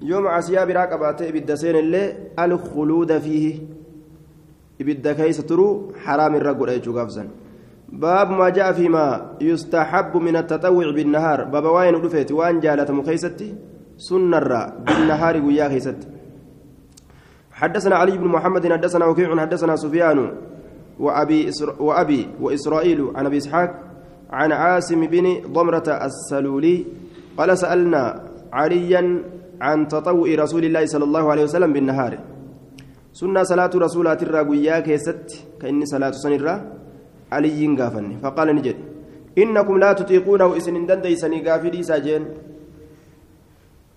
[0.02, 2.02] يوم عسيا براك أبات إبدا سين اللي
[2.38, 3.46] الخلود فيه.
[4.80, 7.28] إبدا كيس ترو حرام الرقل أيجو قفزا
[7.88, 11.44] باب ما جاء فيما يستحب من التطوع بالنهار.
[11.44, 13.54] باب وين رفيت وان جالت مخيستي؟
[13.98, 14.38] سنة
[14.86, 15.98] بالنهار ويا خيست.
[17.52, 20.18] حدثنا علي بن محمد حدثنا وكيع حدثنا سفيان.
[20.98, 21.82] وأبي إسر...
[21.82, 23.70] وأبي وإسرائيل عن أبي إسحاق
[24.30, 26.84] عن عاصم بن ضمرة السلولي
[27.38, 28.02] قال سألنا
[28.52, 29.02] عليا
[29.60, 32.18] عن تطوع رسول الله صلى الله عليه وسلم بالنهار.
[33.12, 36.54] سنة صلاة رسولات الراقوية كيست كإني صلاة سنرة
[37.32, 38.18] علي قافني.
[38.22, 38.76] فقال نجد
[39.38, 42.24] إنكم لا تطيقونه إسن دنديسني قافلي ساجين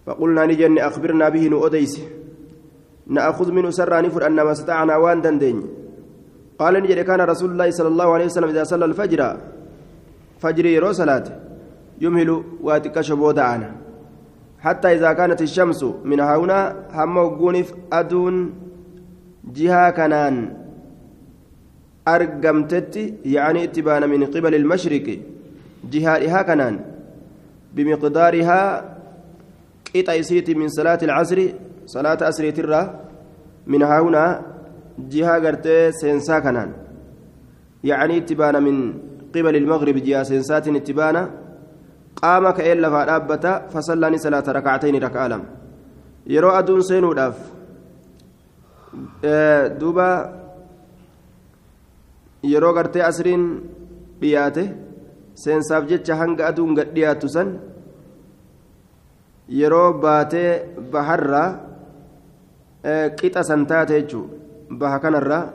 [0.05, 1.93] فقلنا نجن أخبرنا به نؤديس.
[3.07, 5.80] نأخذ منه سرا نفر أن ما استطعنا وان دندين.
[6.61, 9.21] قال نجد كان رسول الله صلى الله عليه وسلم إذا صلى الفجر
[10.41, 11.27] فجر يرو صلاة
[12.01, 12.29] يمهل
[12.61, 13.69] واتك شبودعنا
[14.65, 16.59] حتى إذا كانت الشمس من هنا
[16.93, 18.35] هم وقونف أدون
[19.57, 20.35] جهة كنان.
[22.07, 22.95] أرقمتت
[23.25, 25.19] يعني اتبان من قبل المشرق
[25.91, 26.75] جهادها كنان.
[27.75, 28.61] بمقدارها
[29.95, 30.15] قطع
[30.61, 31.39] من صلاة العصر
[31.85, 32.81] صلاة أسر ترى
[33.67, 34.50] من هنا
[35.09, 36.71] جهة قرتي سينسا كنان.
[37.83, 38.93] يعني اتبان من
[39.35, 41.29] قبل المغرب جهة سينسات اتبانا.
[42.21, 45.43] قام كأن لفا دابتا فصلاني صلاة ركعتين ركعة لم
[46.27, 47.37] يرو أدون سينو داف.
[49.79, 50.41] دوبا
[52.43, 53.43] yeroo gartee asriin
[54.21, 54.63] dhiyaate
[55.41, 57.49] seensaaf jecha hanga aduun gad dhiyaatu san
[59.59, 60.51] yeroo baatee
[60.93, 61.49] baharraa
[63.19, 63.61] qixa san
[64.79, 65.45] baha kanarraa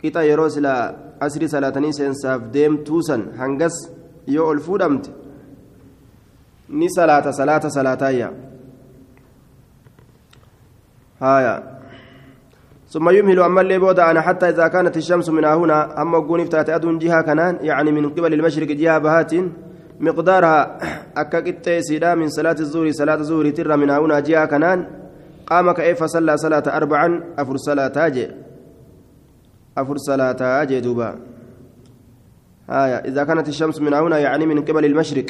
[0.00, 0.80] qixa yeroo silaa
[1.26, 3.02] asrii salaatanii seensaaf deemtuu
[3.38, 3.76] hangas
[4.26, 5.10] yoo ol fuudhamte
[6.68, 8.32] ni salaata salaata salaataayya
[11.20, 11.54] haaya.
[12.94, 16.70] ثم يمهل أما اللي بودا أنا حتى إذا كانت الشمس من هنا أما قون افتات
[16.70, 19.32] أدون جهة كنان يعني من قبل المشرق جهة بهات
[20.00, 20.78] مقدارها
[21.16, 24.86] أكاكت سيدا من صلاة الزور صلاة الزور تر من هنا جهة كنان
[25.46, 28.30] قام كيف صلى صلاة أربعا؟ أفر صلاة أجي
[29.78, 31.18] أفر صلاة أجي دوبا.
[32.70, 35.26] آية إذا كانت الشمس من هنا يعني من قبل المشرق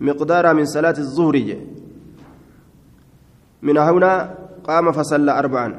[0.00, 1.56] مقدارها من صلاة الظهر.
[3.62, 5.78] من هنا قام فصلى أربعا.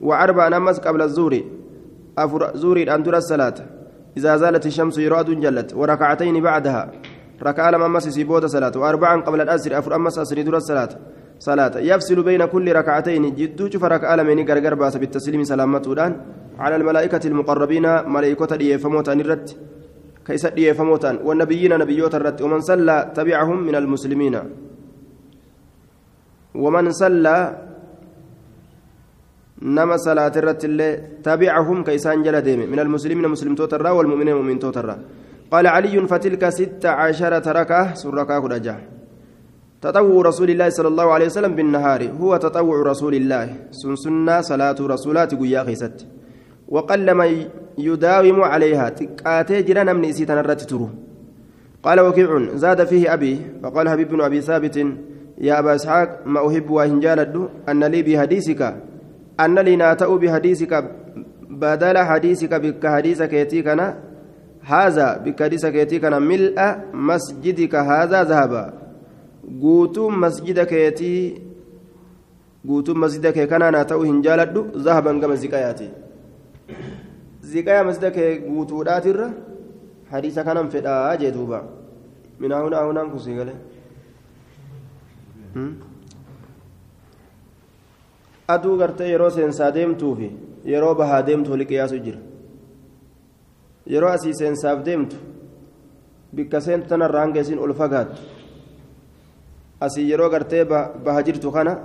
[0.00, 1.40] وأربع نمس قبل الزور
[2.18, 3.54] أفر زوري أن ترى الصلاة.
[4.16, 5.74] إذا زالت الشمس يراد جلت.
[5.74, 6.92] وركعتين بعدها.
[7.42, 8.72] ركع لما أمس سيبود صلاة.
[8.76, 10.88] وأربعا قبل الأسر أفر أمس أسر ترى الصلاة.
[11.40, 11.74] صلاة.
[11.90, 13.24] يفصل بين كل ركعتين.
[13.34, 15.86] جدو شوف ركع لمن غرغر باس بالتسليم سلامة
[16.58, 19.48] على الملائكة المقربين ملائكة ديفموت أن الرت
[20.26, 24.36] كيس ديفموت والنبيين نبيوت الرت ومن صلى تبعهم من المسلمين.
[26.54, 27.36] ومن صلى
[29.62, 30.88] نما صلاة الرت اللي
[31.24, 34.96] تبعهم كيسان جل ديم من المسلمين مسلم توترا والمؤمنين مؤمن توترا.
[35.52, 37.94] قال علي فتلك ست عشرة ركعة.
[37.94, 38.99] سركا كرجا
[39.82, 43.46] تطوع رسول الله صلى الله عليه وسلم بالنهار هو تطوع رسول الله.
[43.70, 46.06] سنسنا صلاة رسولات قيا خيست.
[46.68, 50.62] وقل من يداوم عليها تقاتي جرى من إسيتنا الرت
[51.82, 54.76] قال وكيع زاد فيه أبي فقال حبيب بن أبي ثابت
[55.38, 58.74] يا أبا إسحاق ما أحب وإن جالد؟ أن لي بحديثك
[59.40, 60.72] أن لي ناتأ بحديثك
[61.50, 63.94] بدل حديثك بك حديث كيتي كان
[64.62, 66.58] هذا بك حديث كيتي كان ملء
[66.92, 68.72] مسجدك هذا ذهبا.
[69.58, 71.50] Guutuun masjida keetii
[72.66, 75.90] guutuun masjida kee kanaan haa ta'u hin jaaladhu zahaban gama ziqayaati
[77.52, 79.28] ziqaya masjida kee guutuudhaatirra
[80.10, 81.62] hadiisa kanan fedhaa jee duuba
[82.38, 83.58] minaa hunaa hunaan kun sii galee
[88.48, 90.30] aduu gartee yeroo seensaa deemtuufi
[90.74, 92.18] yeroo bahaa deemtu wali jira
[93.86, 95.16] yeroo asii seensaaf deemtu
[96.34, 98.39] bikka seentu tanarraa hanga ol fagaattu
[99.80, 100.64] asii yeroo gartee
[101.04, 101.78] baha jirtu kana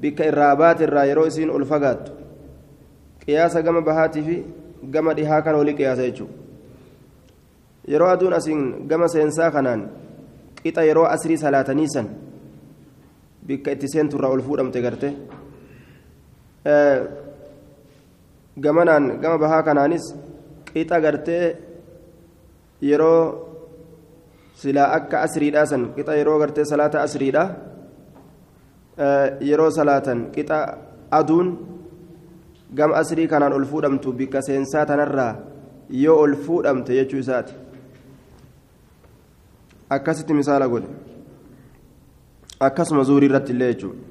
[0.00, 2.12] bikka irraa baate irraa yeroo isiin ol fagaattu
[3.24, 4.36] qiyaasa gama bahaatii fi
[4.96, 6.34] gama dhihaa kana wali qiyaasa jechuudha
[7.92, 9.88] yeroo aduun asiin gama seensaa kanaan
[10.62, 12.08] qixa yeroo asrii salaatanii san
[13.46, 15.08] bikka itti seenturraa ol fuudhamte garte
[18.64, 20.04] gamanaan gama bahaa kanaanis
[20.72, 21.56] qixa gartee
[22.90, 23.43] yeroo
[24.64, 27.44] silaa akka asriidhaa san qixa yeroo gartee salaata asriidha
[29.50, 30.58] yeroo salaatan qixa
[31.20, 31.48] aduun
[32.74, 35.32] gama asrii kanaan ol fuudhamtu bikka seensaa tanarraa
[36.04, 37.54] yoo ol fuudhamte jechuu isaati
[39.96, 40.88] akkasitti misaala godhe
[42.68, 44.02] akkasuma zuurii irratti illee jechuudha.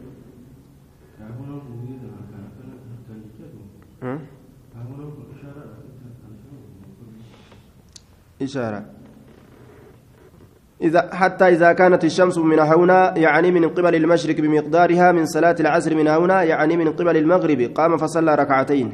[10.84, 15.96] إذا حتى إذا كانت الشمس من هنا يعني من قبل المشرق بمقدارها من صلاة العصر
[15.96, 18.92] من هنا يعني من قبل المغرب قام فصلى ركعتين.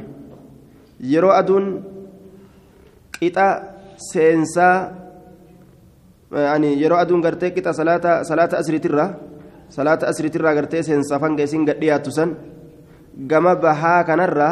[1.00, 1.82] يرو أدون
[3.22, 3.62] قطع
[3.96, 4.70] سينسا
[6.32, 9.14] يعني يرو أدون قرتي قطع صلاة صلاة أسر ترى
[9.70, 12.34] صلاة أسر ترى قرتي سينسا فنجسين قديها تسن
[13.30, 14.50] قام بها كنرى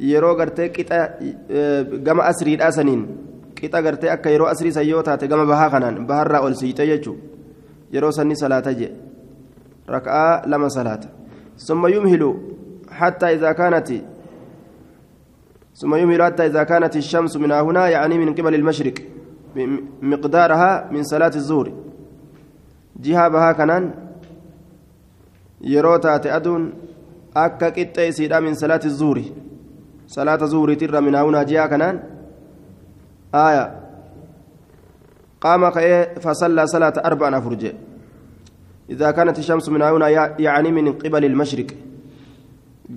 [0.00, 1.00] يرو قرتي قطع
[2.06, 3.00] قام أسري الأسنين
[3.56, 7.18] qixa gartee akka yeroo asrii san yoo taate gama bahaa kanaan baharraa ol siite jechuun
[7.92, 8.92] yeroo sanni salaata jee.
[9.88, 11.08] Raka'aa lama salaata.
[11.56, 12.56] Summa yumhilu
[12.90, 13.92] حتى إذا كانت
[15.76, 18.94] ثم يمهل حتى إذا كانت الشمس من هنا يعني من قبل المشرق
[20.02, 21.72] مقدارها من صلاة الظهر
[22.96, 23.84] جهة بها كنان
[26.02, 26.72] تأدون
[27.36, 29.22] أكا كتا من صلاة الظهر
[30.06, 31.96] صلاة الظهر ترى من هنا جهة كنان
[33.34, 33.80] آية.
[35.40, 35.70] قام
[36.20, 37.72] فصلى صلاة أربع فرج
[38.90, 40.08] إذا كانت الشمس من هنا
[40.38, 41.66] يعني من قبل المشرق.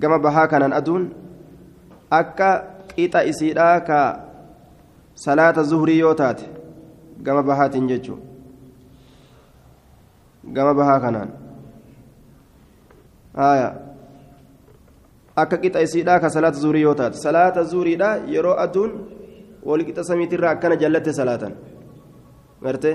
[0.02, 1.12] كما بها كان أدون.
[2.12, 2.50] أكا
[2.96, 4.24] قيتا إسيدا كا
[5.14, 6.40] صلاة الظهر يوتات.
[7.26, 8.16] كما بها تنججو.
[10.54, 11.28] كما بها كانان.
[13.36, 13.90] آية.
[15.36, 18.92] akka qixa isiidhaa ka salaata zuurii yoo taate salaata zuuriidha yeroo aduun
[19.68, 21.52] walqixa samiitirraa akkana jallatte salaatan
[22.64, 22.90] garte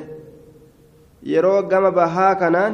[1.33, 2.73] yeroo gama bahaa kanaan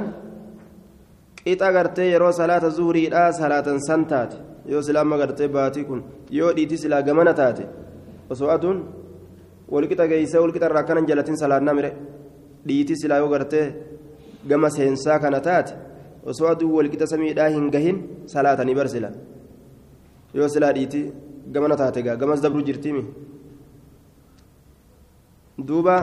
[1.43, 4.37] qixa gartee yeroo salaata zuhuriidhaa salaatan san taate
[4.71, 6.01] yoo sila amma gartee baatii kun
[6.37, 7.63] yoo dhiiti silaa gamana taate
[8.29, 8.77] osoo aduun
[9.73, 11.91] walqixa geeysee walqixa irraa akkanan jallatin salaannaa mire
[12.67, 13.65] dhiiti silaa yoo gartee
[14.49, 15.73] gama seensaa kana taate
[16.31, 17.97] osoo aduun walqixa samiidhaa hin gahin
[18.33, 19.09] salaatanii barsila
[20.37, 21.01] yoo silaa dhiiti
[21.53, 23.03] gamana taate gaa gamas dabru jirtiimi
[25.60, 25.96] دوبا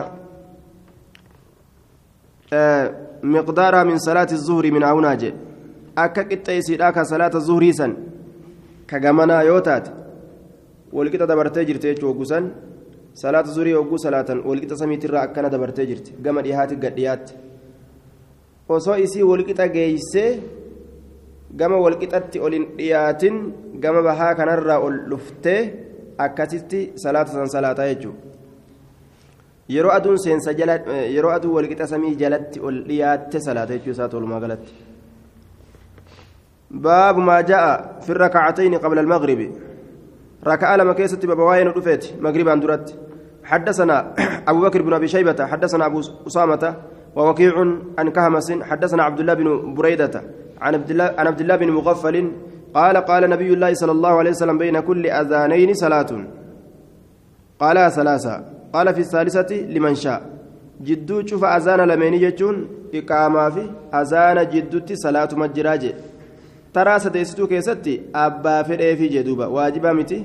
[2.52, 2.84] آه
[3.22, 5.30] مقدارها من صلاة الظهر من أوناجي
[5.98, 7.92] أكا كتا يسيراك صلاة الظهر سن
[8.88, 9.86] كجمنا يوتات
[10.92, 12.44] ولكتا دبرتي جرتي وقوسن
[13.14, 17.26] صلاة الظهر وقو صلاة ولكتا سميت الرا أكنا دبرتي جرتي جمع ديهات قديات
[18.68, 20.22] osoo isii walqixa geeyse
[21.60, 23.34] gama walqixatti ol hin dhiyaatin
[23.82, 25.60] gama bahaa kanarraa ol dhuftee
[26.26, 28.27] akkasitti salaata san salaataa jechuudha
[29.75, 30.75] yeroo aduun seensa jala
[31.15, 34.73] yeroo aduu walqixa samii jalatti ol dhiyaatte salaata jechuu isaa tolumaa galatti.
[36.71, 39.51] باب ما جاء في الركعتين قبل المغرب
[40.47, 42.87] ركعة لما كيست بابواين ودفت مغربا درت
[43.43, 44.13] حدثنا
[44.47, 46.75] أبو بكر بن أبي شيبة حدثنا أبو أسامة
[47.15, 47.53] ووكيع
[47.99, 50.15] عن كهمس حدثنا عبد الله بن بريدة
[50.61, 52.31] عن عبد الله عن عبد الله بن مغفل
[52.73, 56.11] قال قال نبي الله صلى الله عليه وسلم بين كل أذانين صلاة
[57.59, 60.20] قال ثلاثة قال في الثالثة لمن شاء
[60.86, 62.56] جدو شوف أذان لمن يجون
[62.94, 63.62] إقامة في
[64.00, 65.84] أذان جدوتي صلاة مجراج
[66.74, 70.20] ترى ستيستو كيستي أبا فرئي في جدوبة واجبة متي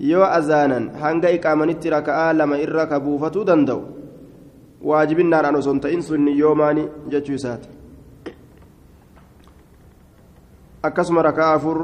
[0.00, 3.82] yoo azaanan hanga iqaamanitti raka'aa lama irra ka buufatuu danda'u
[4.90, 7.68] waajibinnaadhaan osoo hin ta'in sunni yoomaani jechuu isaati
[10.88, 11.82] akkasuma raka'aa afur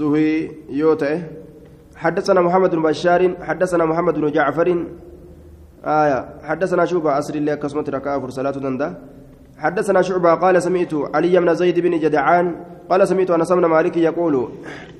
[0.00, 1.16] zuhii yoo ta'e
[1.97, 4.67] حدثنا محمد بن بشار حدثنا محمد بن جعفر
[5.85, 8.87] آية حدثنا شعبة أسر الله كسمة ركعة صلاة دندا.
[9.57, 12.55] حدثنا شعبة قال سمعت علي بن زيد بن جدعان
[12.89, 14.49] قال سمعت أنس بن مالك يقول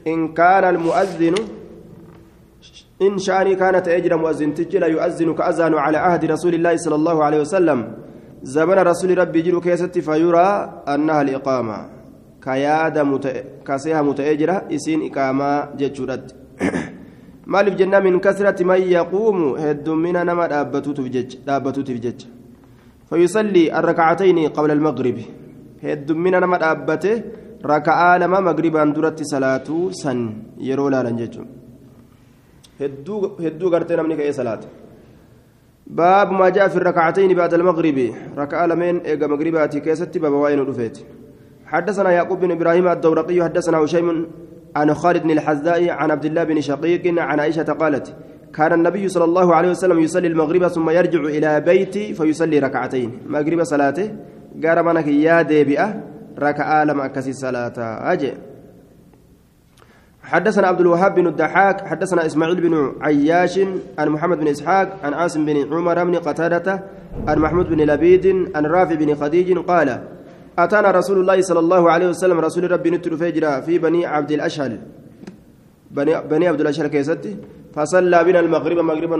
[0.07, 1.35] إن كان المؤذن
[3.01, 7.39] إن شأني كانت أجر مؤذن تجل يؤذن كأذان على عهد رسول الله صلى الله عليه
[7.41, 7.79] وسلم.
[8.43, 10.47] زمن رسول ربي جل كيست فيرى
[10.87, 11.77] أنها الإقامة.
[12.41, 13.25] كياد مت...
[13.67, 16.25] كسيها متأجرة إسين إقامة جتشرت
[17.52, 22.28] maaliif jennaa min kasrati man yaquumu heddummina nama dhaabbatuutiif jecha
[23.12, 25.18] فيصلي الركعتين قبل المغرب
[25.84, 27.14] هدمنا نما دابته
[27.72, 29.68] ركعة لما مغربا درت صلاة
[30.02, 30.18] سن
[30.68, 31.44] يرو لا نججو
[32.80, 33.14] هدو
[33.44, 34.62] هدو غرتنا من كاي صلاة
[35.98, 37.98] باب ما جاء في الركعتين بعد المغرب
[38.42, 40.96] ركعة لمن ايغا مغرباتي كيستي باب واين دفيت
[41.72, 44.08] حدثنا يعقوب بن ابراهيم الدورقي حدثنا هشيم
[44.75, 48.15] عن خالد بن الحذاء عن عبد الله بن شقيق عن عائشة قالت
[48.53, 53.19] كان النبي صلى الله عليه وسلم يصلي المغرب ثم يرجع إلى بيتي فيصلي ركعتين.
[53.27, 54.11] مغرب صلاته
[54.63, 56.03] قال منك يا ديبئة
[56.39, 57.73] ركعة لما أكسي صلاة.
[58.13, 58.33] أجي.
[60.21, 63.59] حدثنا عبد الوهاب بن الضحاك حدثنا إسماعيل بن عياش
[63.99, 66.83] عن محمد بن إسحاق عن عاصم بن عمر بن قتادة
[67.27, 70.16] عن محمود بن لبيد عن رافع بن خديج قال
[70.59, 74.79] أتانا رسول الله صلى الله عليه وسلم رسول ربي نتر فجرا في بني عبد الأشهل.
[75.91, 77.37] بني, بني عبد الأشهل كيستي.
[77.73, 79.17] فصلى بنا المغرب مغربا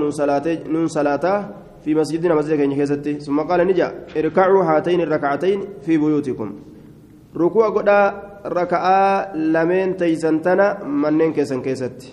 [0.67, 1.49] نون صلاة
[1.83, 3.13] في مسجدنا مسجد كيستي.
[3.19, 6.49] ثم قال نجا اركعوا هاتين الركعتين في بيوتكم.
[7.37, 7.89] ركوع قد
[8.45, 12.09] ركعة لمن تيسنتنا منين كيسن كيستي.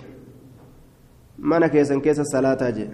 [1.38, 2.88] من كيسن كيس الصلاة جي.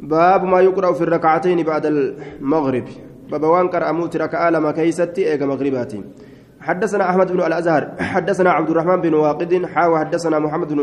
[0.00, 2.88] باب ما يقرأ في الركعتين بعد المغرب.
[3.30, 6.00] باب وان قرأموت ركعة لما كيستي إيجا مغرباتي
[6.60, 10.80] حدثنا أحمد بن الأزهر حدثنا عبد الرحمن بن واقد حاوى حدثنا محمد بن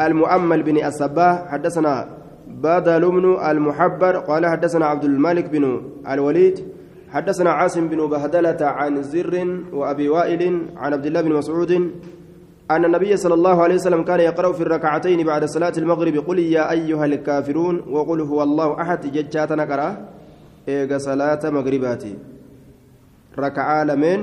[0.00, 2.08] المؤمل بن الصباح حدثنا
[2.48, 5.64] بدل بن المحبر قال حدثنا عبد الملك بن
[6.08, 6.56] الوليد
[7.10, 9.34] حدثنا عاصم بن بهدلة عن زر
[9.72, 10.42] وأبي وائل
[10.76, 11.72] عن عبد الله بن مسعود
[12.70, 16.70] أن النبي صلى الله عليه وسلم كان يقرأ في الركعتين بعد صلاة المغرب قل يا
[16.70, 20.15] أيها الكافرون وقل هو الله أحد ججاتنا قرأ.
[20.68, 22.14] إيجا صلاة مغرباتي
[23.38, 24.20] ركعة لمن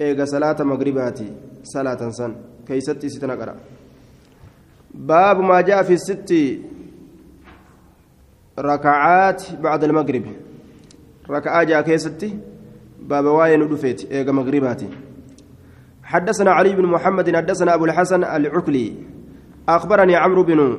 [0.00, 1.32] إيجا صلاة مغرباتي
[1.62, 2.32] صلاة سن
[2.66, 3.54] كيستي ستنا قرأ
[4.94, 6.32] باب ما جاء في الست
[8.58, 10.26] ركعات بعد المغرب
[11.30, 12.38] ركعة جاء كيستي
[13.02, 14.88] باب واين ودفيت إيجا مغرباتي
[16.02, 18.94] حدثنا علي بن محمد حدثنا أبو الحسن العكلي
[19.68, 20.78] أخبرني عمرو بن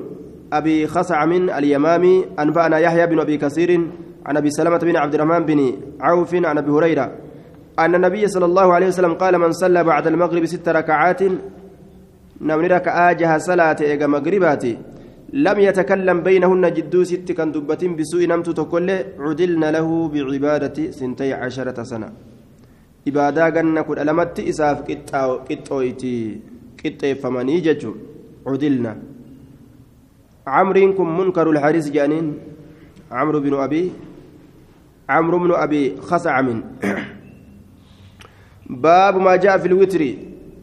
[0.54, 3.88] أبي خصعم اليمامي أنبأنا يحيى بن أبي كثير
[4.28, 5.60] عن أبي سلمة بن عبد الرحمن بن
[6.08, 7.06] عوف عن أبي هريرة
[7.80, 11.22] أن النبي صلى الله عليه وسلم قال من صلى بعد المغرب ست ركعات
[12.48, 14.74] نمني ركعة جها صلاة إيجا مغرباتي
[15.46, 18.90] لم يتكلم بينهن جدو ست كان دبة بسوء نمت تكل
[19.26, 22.10] عدلنا له بعبادة سنتي عشرة سنة.
[23.08, 26.14] ibaadaa ganna kudha lamatti isaaf qixxooyti
[26.80, 28.02] qixxeeffamanii jechuun
[28.46, 28.92] cudilna
[30.48, 32.28] camriin kun munkaru lxariis jedhaniin
[33.14, 33.88] camru binu abii
[35.08, 36.64] camru bnu abii khascamin
[38.70, 40.12] baabu maa jaa fi lwitri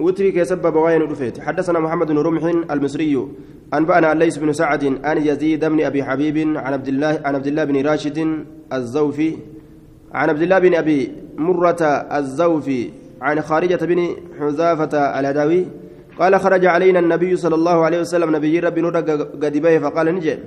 [0.01, 3.29] وتري كسبب وين رفيت حدثنا محمد بن رمح المصري
[3.75, 7.65] أنبأنا ليس بن سعد عن يزيد بن أبي حبيب عن عبد الله عن عبد الله
[7.65, 8.19] بن راشد
[8.73, 9.37] الزوفي
[10.15, 11.83] عن عبد الله بن أبي مرة
[12.19, 12.91] الزوفي
[13.23, 14.09] عن خارجة بن
[14.41, 15.67] حذافة الهدوي
[16.19, 20.39] قال خرج علينا النبي صلى الله عليه وسلم نبي ربي نور قد فقال نجي.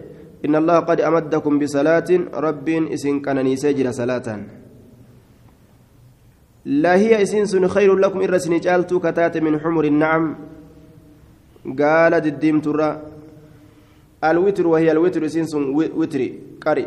[0.48, 4.28] إن الله قد أمدكم بصلاة رب إسن كان سجل صلاة.
[6.66, 10.24] لا هي إسن خير لكم إن رسن جالت كتات من حمر النعم.
[11.80, 12.90] قال الديم ترى.
[14.24, 15.44] الوتر وهي الوتر إسن
[16.00, 16.28] وتري
[16.64, 16.86] قري.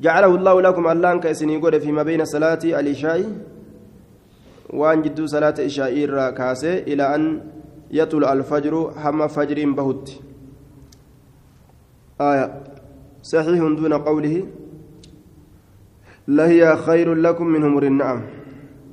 [0.00, 3.20] جعله الله لكم اللان كأسني قد فيما بين صلاة العشاء
[4.70, 7.22] وأن جدو صلاة العشاء كاسة إلى أن
[7.90, 10.10] يطلع الفجر هم فجر بهت.
[12.20, 12.73] آية.
[13.24, 14.44] صحيح دون قوله
[16.28, 18.20] لا هي خير لكم من همر النعم.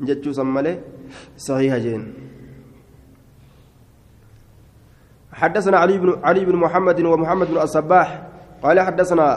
[0.08, 0.80] جتشو سمالي
[1.38, 2.04] صحيح جين.
[5.32, 8.28] حدثنا علي بن علي بن محمد ومحمد بن الصباح
[8.64, 9.28] قال حدثنا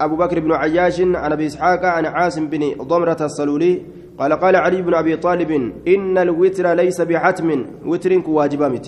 [0.00, 3.82] أبو بكر بن عياش عن أبي إسحاق عن عاصم بن ضمرة الصلولي
[4.18, 5.50] قال قال علي بن أبي طالب
[5.88, 7.48] إن الوتر ليس بحتم.
[7.84, 8.86] وتر كواجبامت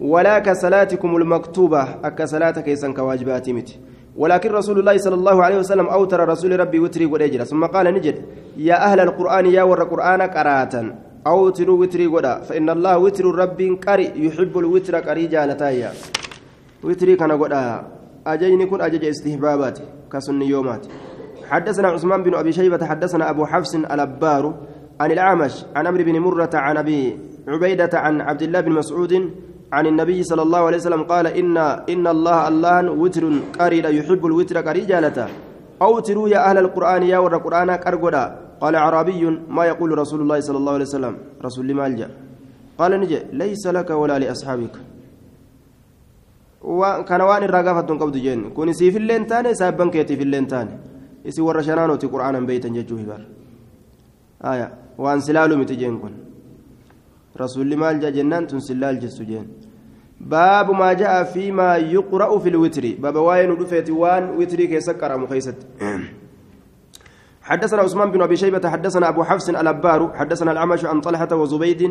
[0.00, 1.82] ولا كصلاتكم المكتوبة.
[2.08, 3.70] أكصلاة كيسا كواجبات مت
[4.18, 8.16] ولكن رسول الله صلى الله عليه وسلم أوتر رسول ربي وتري ودجر ثم قال نجد
[8.56, 10.74] يا أهل القرآن يا ور القرآن قراءة.
[11.26, 15.90] أوتروا وتري ودا فإن الله وتر ربي قري يحب الوتر قري جالتايا
[16.84, 17.86] وتري كان ودا
[18.26, 19.78] أجيني كن أجج استهبابات
[20.12, 20.86] كسن يومات
[21.50, 24.44] حدثنا عثمان بن أبي شيبة حدثنا أبو حفص الأبار
[25.00, 29.12] عن الأعمش عن أمر بن مرة عن أبي عبيدة عن عبد الله بن مسعود
[29.72, 31.56] عن النبي صلى الله عليه وسلم قال إن
[31.92, 33.24] إن الله الله وتر
[33.60, 35.28] قري يحب الوتر قري جالته
[35.82, 38.24] أوتروا يا أهل القرآن يا ور القرآن كرغدا
[38.62, 39.22] قال عربي
[39.56, 41.14] ما يقول رسول الله صلى الله عليه وسلم.
[41.46, 42.08] رسول الله مالجا
[42.78, 44.74] قال نجي ليس لك ولا لأصحابك.
[47.06, 50.72] kana waan irraa gaafattuun qabdu jeen kun siifillee hin taane saabban keetiifillee hin taane
[51.24, 53.20] isi warra shanaanooti qur'aanan beeytan jechuu hibar
[54.52, 56.12] aya waan silaalu miti jeen kun
[58.50, 59.46] tun silaal jestu jeen
[60.20, 65.26] baabu maa ja'a fiimaa yuqra'u fi lwitri baaba waa'ee nu dhufeeti waan witrii keessa qaramu
[65.26, 65.66] keeysatti
[67.48, 71.82] حدثنا عثمان بن أبي شيبة حدثنا أبو حفص الأبار حدثنا الأعمش عن طلحة وزبيد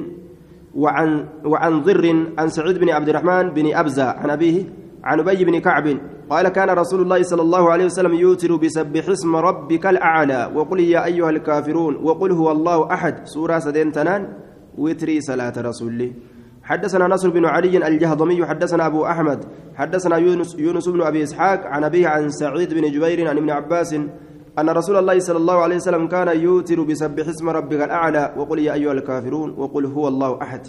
[0.76, 1.10] وعن
[1.46, 2.06] وعن ضر
[2.38, 4.58] عن سعيد بن عبد الرحمن بن أبزة عن أبيه
[5.04, 5.98] عن أبي بن كعب
[6.30, 10.52] قال كان رسول الله صلى الله عليه وسلم يوتر بسبح اسم ربك الأعلى.
[10.56, 13.26] وقل يا أيها الكافرون وقل هو الله أحد.
[13.26, 14.22] سورة سدين تنان.
[14.78, 16.12] وتري صلاة رسوله
[16.64, 21.84] حدثنا نصر بن علي الجهضمي حدثنا أبو أحمد حدثنا يونس, يونس بن أبي إسحاق عن
[21.84, 23.94] أبيه عن سعيد بن جبير عن ابن عباس
[24.60, 28.74] أن رسول الله صلى الله عليه وسلم كان يوتر بسبح اسم ربك الأعلى وقل يا
[28.74, 30.68] أيها الكافرون وقل هو الله أحد.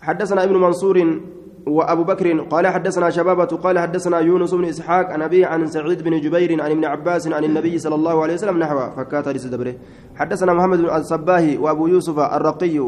[0.00, 1.20] حدثنا ابن منصور
[1.66, 6.20] وأبو بكر قال حدثنا شبابة قال حدثنا يونس بن إسحاق عن أبي عن سعيد بن
[6.20, 8.90] جبير عن ابن عباس عن النبي صلى الله عليه وسلم نحوه.
[8.96, 9.74] فكات دبره.
[10.16, 12.78] حدثنا محمد بن الصباهي وأبو يوسف الرقي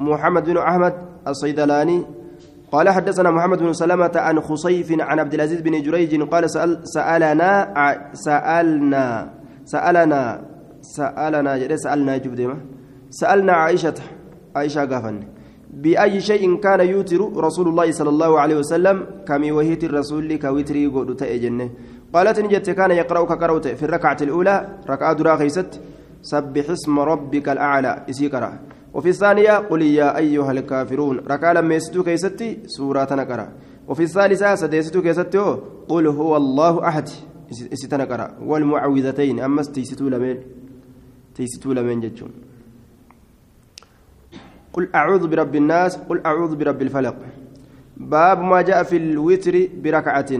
[0.00, 0.94] محمد بن أحمد
[1.28, 2.04] الصيدلاني
[2.72, 7.74] قال حدثنا محمد بن سلمة عن خصيف عن عبد العزيز بن جريج قال سأل سألنا
[8.12, 9.30] سألنا
[9.64, 10.42] سألنا
[10.80, 12.56] سألنا سألنا جبدما
[13.10, 13.94] سألنا عائشة
[14.56, 15.35] عائشة قافن
[15.70, 21.16] بأي شيء كان يوتر رسول الله صلى الله عليه وسلم كم وهيت الرسول كوتري قد
[21.16, 21.70] تأجنة.
[22.14, 25.80] قالت نجت كان يقرأ كقرأت في الركعة الأولى ركعة درا خيست
[26.22, 28.60] سبح اسم ربك الأعلى إسيكرا
[28.94, 33.48] وفي الثانية قل يا أيها الكافرون ركعة لما يستو كيستي سورة نقرأ
[33.88, 35.38] وفي الثالثة سديستو كيستي
[35.88, 37.08] قل هو الله أحد
[37.72, 40.36] إسيتنقرأ والمعوذتين أما تيستو لمن؟
[41.34, 42.30] تيستو لمن جتشون؟
[44.76, 47.16] قل أعوذ برب الناس قل أعوذ برب الفلق.
[47.96, 50.30] باب ما جاء في الوتر بركعة.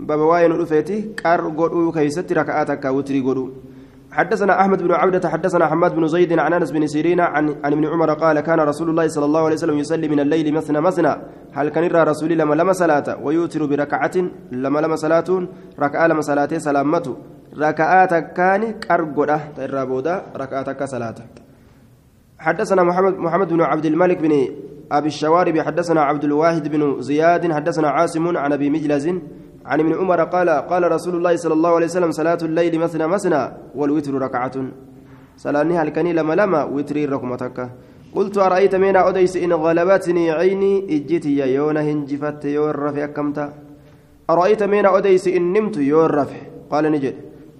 [0.00, 3.50] باب واين الأفيتي كار قدو كيست ركعاتك وتري قدو.
[4.12, 7.84] حدثنا أحمد بن عبدة حدثنا حماد بن زيد عن أنس بن سيرين عن عن ابن
[7.86, 11.14] عمر قال كان رسول الله صلى الله عليه وسلم يصلي من الليل مثنى مثنى.
[11.52, 14.16] هل كان يرى رسولي لما لما صلاة؟ ويوتر بركعة
[14.52, 15.28] لما لما صلاة
[15.78, 17.16] ركعة لما صلاة سلامته.
[17.58, 19.00] ركعاتك كان كار
[19.56, 21.14] تيرى بودا ركعاتك صلاة.
[22.40, 24.48] حدثنا محمد محمد بن عبد الملك بن
[24.92, 29.08] أبي الشوارب حدثنا عبد الواحد بن زياد حدثنا عاصم عن أبي مجلز
[29.66, 33.52] عن ابن عمر قال قال رسول الله صلى الله عليه وسلم صلاة الليل مثنى مثنى
[33.74, 34.52] والوتر ركعة.
[35.36, 37.68] صلاني هل كني لما لما وتري ركمتك
[38.14, 43.52] قلت أرأيت من أديس إن غلبتني عيني إجتي يا يونا هنجفت يور رفع كمتا
[44.30, 46.36] أرأيت من أديس إن نمت يور رفع
[46.70, 47.14] قال نجد.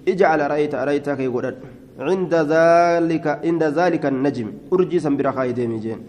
[0.09, 1.55] اجعل أرأيت أرأيتك يقول
[2.01, 4.49] عند ذلك عند ذلك النجم.
[4.73, 6.01] أرجي سنبرا خايدين جين.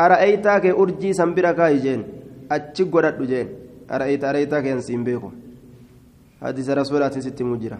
[0.00, 2.00] أرأيتك أرجي سنبرا خايدين
[2.52, 3.48] أتشي قرأت جين.
[3.90, 5.32] أرأيت أرأيتك ينسين بيكم.
[6.42, 7.78] حديث رسولات ست مجرى.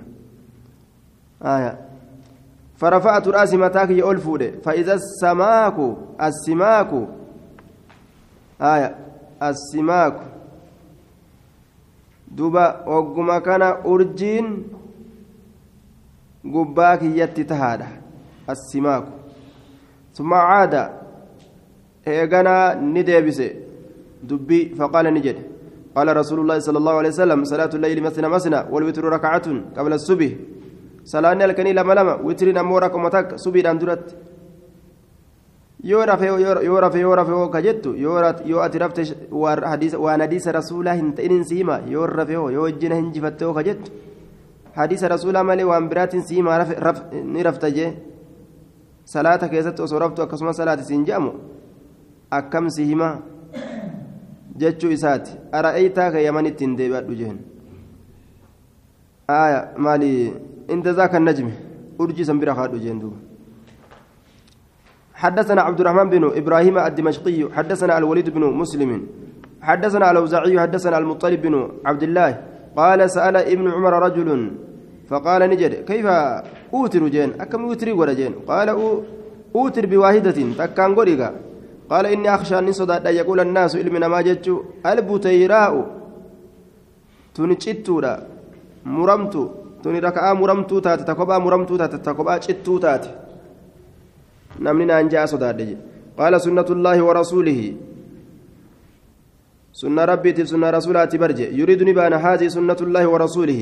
[1.43, 1.73] آية.
[2.77, 5.77] فرفعت رأسي متاك يقول فودي فإذا السماك
[6.23, 6.91] السماك.
[8.61, 8.91] آية.
[9.43, 10.17] السماك.
[12.37, 13.37] دوبا وقما
[13.87, 14.47] أرجين
[16.55, 17.89] gubbaa kiyyatti tahaadha
[18.53, 19.13] assimaaku
[20.13, 20.83] summa caada
[22.15, 23.47] eeganaa ni deebise
[24.29, 25.45] dubbii faqaala ni jedhe
[25.97, 30.31] قال رسول الله صلى الله عليه وسلم صلاة الليل مثنى مثنى والوتر ركعة قبل الصبح
[31.13, 34.07] صلاة الكني لما لما وتر نمورك متك صبي دندرت
[35.91, 41.13] yoo rafe yoo rafe yoo rafe yoo kajettu yoo ati rafte waan hadiisa rasuulaa hin
[41.13, 43.93] ta'inin siima yoo rafe yoo wajjina hin jifatte yoo kajettu
[47.79, 47.91] jee
[49.05, 51.33] salaata keessatti osoo raftu akkasuma salaati siin jedhamu
[52.39, 53.13] akkam si himaa
[54.63, 57.39] jechuu isaati ara'eeytaa ka yamanitti hin deebi'adhu jeen
[59.29, 60.11] aya maali
[60.77, 61.53] inda zaaka najmi
[61.99, 63.27] urjii san bira kaadhu jeen duuba
[65.17, 68.91] حدثنا عبد الرحمن بن إبراهيم الدمشقي حدثنا الوليد بن مسلم
[69.63, 71.55] حدثنا الاوزاعي حدثنا المطلب بن
[71.85, 72.31] عبد الله
[72.77, 74.51] قال سأل ابن عمر رجل
[75.09, 76.07] فقال نجد كيف
[76.75, 78.69] أوتر جين؟ أكم أوتري ولا جين؟ قال
[79.57, 81.31] أوتر بواحدة تكان غوريغا
[81.91, 85.75] قال إني أخشى أن صدى يقول الناس علمنا ما جتشو البتيراء
[87.35, 88.15] تنشتورا
[88.85, 89.43] مرمتو
[89.83, 93.05] تني ركعة مرمتو تات تكوبا مرمتو تات تكوبا شتو تات
[94.61, 95.77] نمني نانجا صدى
[96.19, 97.61] قال سنة الله ورسوله.
[99.81, 103.61] سنة ربي سنة رسولات برجع يريدني بأن هذه سنة الله ورسوله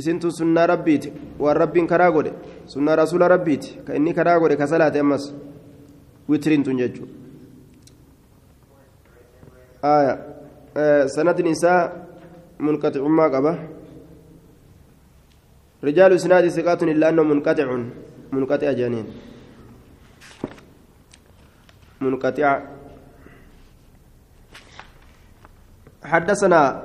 [0.00, 2.32] isintu sunnaa rabbiiti waan rabbiin karaa godhe
[2.66, 5.34] sunnaa rasuula rabbiiti ka inni karaa godhe ka salaate ammas
[6.28, 7.12] witiriin tun jechuudha
[11.16, 11.92] sanadin isaa
[12.60, 13.52] munqaxicummaa qaba
[15.80, 17.68] رجال إسناد ثقات إلا أنه منقطع
[18.32, 19.06] منقطع جانين
[22.00, 22.48] منقطع
[26.04, 26.82] حدثنا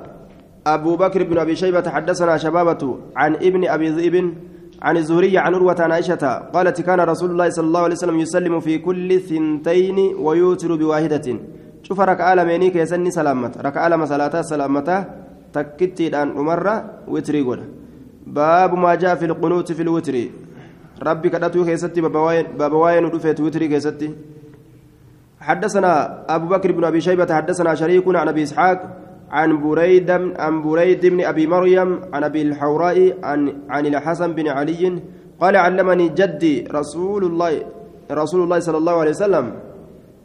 [0.66, 4.34] أبو بكر بن أبي شيبة حدثنا شبابة عن ابن أبي ذئب
[4.82, 8.60] عن الزهري عن عروة عن عائشة قالت كان رسول الله صلى الله عليه وسلم يسلم
[8.60, 11.38] في كل ثنتين ويوتر بواحدة.
[11.82, 13.52] شوف ركعة لميني كيسني سلامة.
[13.56, 15.04] ركعة لما صلاة سلامة
[15.52, 16.74] تكتي الآن أمرة
[17.08, 17.60] وتري قول
[18.26, 20.16] باب ما جاء في القنوت في الوتر.
[21.02, 24.14] ربي كدتو كيستي بابا واين ودفت وتري كيستي
[25.40, 31.06] حدثنا أبو بكر بن أبي شيبة حدثنا شريك عن أبي إسحاق عن بريد عن بريد
[31.06, 35.02] بن أبي مريم عن أبي الحوراء عن عن الحسن بن علي
[35.40, 37.52] قال علمني جدي رسول الله
[38.06, 39.46] رسول الله صلى الله عليه وسلم.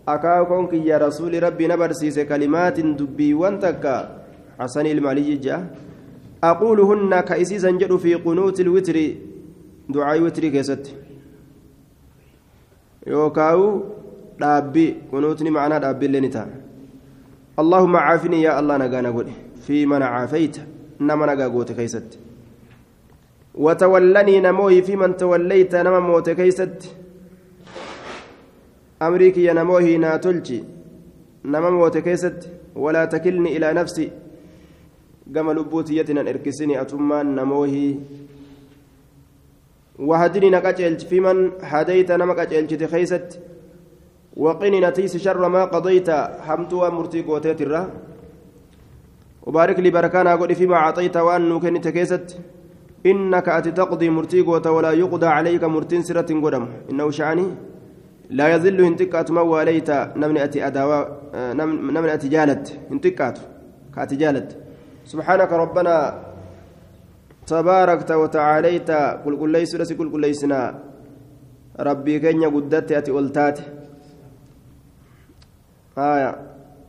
[0.08, 3.97] أكاكم يا رسول ربي نبرسيس كلمات دبي وانتكا
[4.60, 5.62] حسن المالي جاء
[6.43, 8.97] أقولهن كأسيسا جد في قنوت الوتر.
[9.89, 10.95] دعاء وتر كيست.
[13.08, 13.62] يوكاو
[14.39, 16.61] دابي قنوتني معنا دابي اللي نتا.
[17.60, 19.32] اللهم عافني يا الله نغانا غودي
[19.68, 20.58] في من عافيت
[20.99, 22.20] نما نغا غوت كيست
[23.56, 26.95] وتولني نموي في من توليت نما موت كيست
[29.02, 30.64] أمريكي يا نموي ناتلجي
[31.45, 34.12] نما موت كيست ولا تكلني إلى نفسي
[35.56, 37.99] lubbuutiyyatin an erkisini atummaan namoohii.
[39.99, 43.39] وهدني نقاچلت في من هديت نما قاچلت خيست
[44.38, 46.09] وقني نتيس شر ما قضيت
[46.45, 47.89] حمت ومرتي قوتيت الرا.
[49.43, 52.38] وبارك لي بركانا قولي فيما أعطيت وأن نكنت كيست.
[53.05, 56.67] إنك أتتقضي مرتي قوت ولا يقضى عليك مرتين سرة قدم.
[56.89, 57.47] إنه شعني
[58.29, 61.05] لا يذل هنتكات ما وليت نمن أتي أداوا
[61.53, 62.79] نمن أتي جالت.
[62.91, 63.39] هنتكات
[63.95, 64.57] كأتي جالت.
[65.05, 65.95] سبحانك ربنا
[67.47, 68.91] تباركت وتعاليت.
[69.23, 70.79] قل قل ليس لسي قل ليسنا.
[71.79, 73.11] ربي كن قدت أتي
[75.92, 76.36] ألتات آية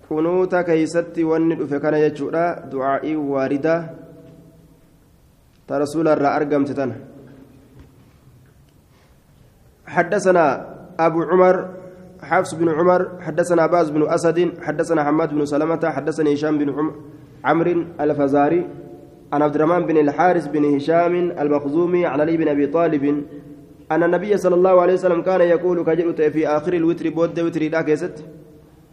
[0.08, 3.90] كنوتا كيستي وني فكان يجورا دعائي واردة
[5.68, 6.92] ترسول الرا أرقم تتن
[9.86, 10.44] حدثنا
[11.00, 11.68] أبو عمر
[12.22, 16.94] حفص بن عمر حدثنا باز بن أسد حدثنا حماد بن سلمة حدثنا هشام بن عمر
[17.44, 18.66] عمرو الفزاري
[19.32, 23.04] عن عبد الرحمن بن الحارث بن هشام المخزومي عن علي بن ابي طالب
[23.92, 27.82] ان النبي صلى الله عليه وسلم كان يقول كجلت في اخر الوتر بود وتر لا
[27.82, 28.24] كيست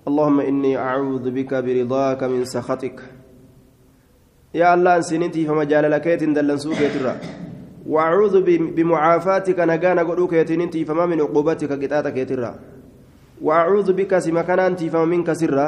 [0.10, 3.00] اللهم إني أعوذ بك برضاك من سخطك.
[4.54, 7.14] يا الله انسنتي فما جال لكيت دلنسو كيترا.
[7.90, 8.36] وأعوذ
[8.76, 12.52] بمعافاتك نجانا قلوك يتنتي فما من عقوبتك قطاتك يترا
[13.42, 15.68] وأعوذ بك سمكنانتي فما منك سرا.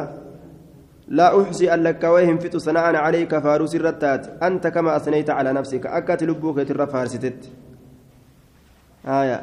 [1.08, 4.44] لا أحصي لك وهم فت ثناء عليك فاروس الرتات.
[4.44, 5.86] أنت كما أثنيت على نفسك.
[5.86, 7.40] أكت لبوك ترى فارستت.
[9.08, 9.42] آية.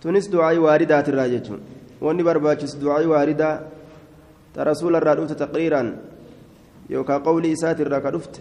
[0.00, 1.46] تونس دعاء واردات الراجج
[2.00, 3.60] واني برباچس دعاء واردة.
[4.58, 5.82] رسول الرادوت تقريرا
[6.90, 8.34] يوكا قولي إسات الراكا دفت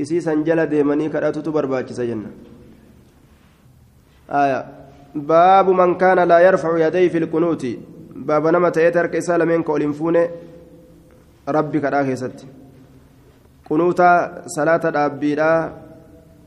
[0.00, 2.30] إسي سنجل ديمني كراتو برباچس جنة
[4.30, 4.60] آية
[5.14, 7.66] باب من كان لا يرفع يديه في القنوت
[8.28, 10.24] باب نما تيتر كيسال من قول فونه
[11.46, 12.46] rabbi kadhaa keessatti
[13.68, 14.06] kunuuta
[14.56, 15.70] salaata dhaabbiidhaa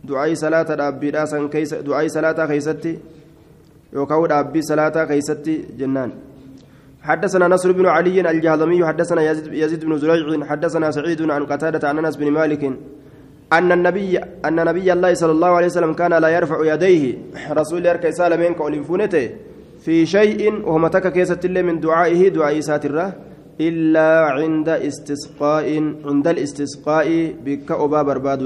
[0.07, 2.93] du'aayi salaata dhaabbiidhaa san keessa du'aayi salaataa keessatti
[3.93, 6.13] yookaan dhaabbii salaataa keessatti jennaan
[7.07, 11.97] حدثنا نصر بن علي الجهضمي حدثنا يزيد, يزيد بن زريع حدثنا سعيد عن قتادة عن
[11.97, 12.63] أنس بن مالك
[13.53, 17.17] أن النبي أن نبي الله صلى الله عليه وسلم كان لا يرفع يديه.
[17.51, 19.29] رسول يركع سالمين كولفونته
[19.85, 23.15] في شيء وهم تك كيسة من دعائه دعاء ساتره
[23.61, 28.41] إلا عند استسقاء عند الاستسقاء بك أبا برباد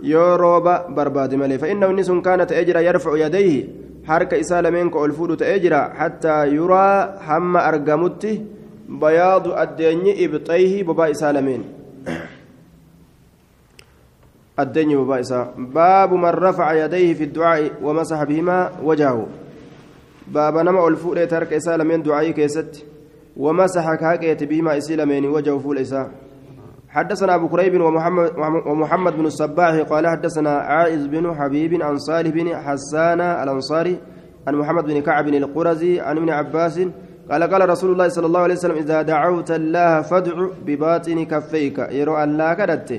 [0.00, 3.64] الأتمالي يوروبا برباد مالي فإنه نس كانت أجرى يرفع يديه
[4.06, 8.40] حركة إسالمين كألفود تأجرى حتى يرى هم أرقمت
[8.88, 11.64] بياض الدنيا إبطيه ببا إسالمين
[14.58, 19.26] الدنيا ببا إسا باب من رفع يديه في الدعاء ومسح بهما وجهه
[20.28, 22.84] باب نما ألفود ترك إسالمين دعائي كيست
[23.36, 26.10] ومسح كاكيت بهما إسلامين وجهه فول إساء
[26.90, 28.30] حدثنا أبو كريب ومحمد,
[28.66, 33.96] ومحمد بن الصباح قال حدثنا عائز بن حبيب عن صالح بن حسان الأنصاري
[34.48, 36.80] عن محمد بن كعب القرزي عن ابن عباس
[37.30, 40.36] قال قال رسول الله صلى الله عليه وسلم إذا دعوت الله فادع
[40.66, 41.78] بباطن كفيك.
[41.78, 42.90] يرى الله كدت.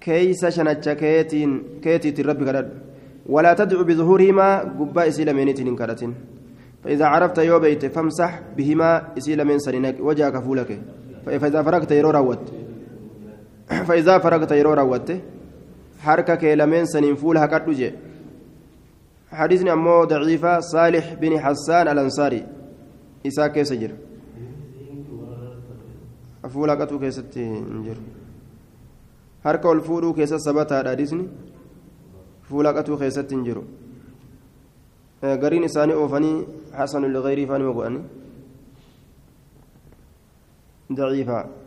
[0.00, 2.68] كيس شنتش كيتين كيتي الرب كدت.
[3.26, 4.48] ولا تدعو بظهورهما
[4.80, 6.14] قباء إسلامين كدتين
[6.84, 10.80] فإذا عرفت يو بيت فامسح بهما إسيل من سنينك وجهك فولك.
[11.26, 12.44] فإذا فرغت يرو روت.
[13.68, 15.08] فإذا فرغت يرو روت
[16.00, 17.92] حركك لمن سنين فولها كدوجي
[19.32, 22.46] حديثني أمو ضعيفة صالح بن حسان الأنصاري
[23.26, 23.92] إساء كيف سجر
[26.52, 27.38] فولا كتو كيست
[27.78, 27.98] نجر
[29.44, 31.26] حركة الفولو كيست سبتها حديثني
[32.48, 33.64] فولا كتو كيست نجرو
[35.24, 36.46] gariin isaanii oofanii
[37.08, 38.00] لغيره فاني مقواني
[40.92, 41.63] ضعيفة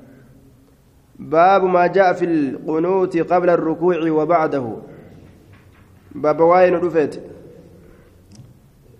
[1.20, 4.76] باب ما جاء في القنوت قبل الركوع وبعده.
[6.15, 7.22] باب واين رفت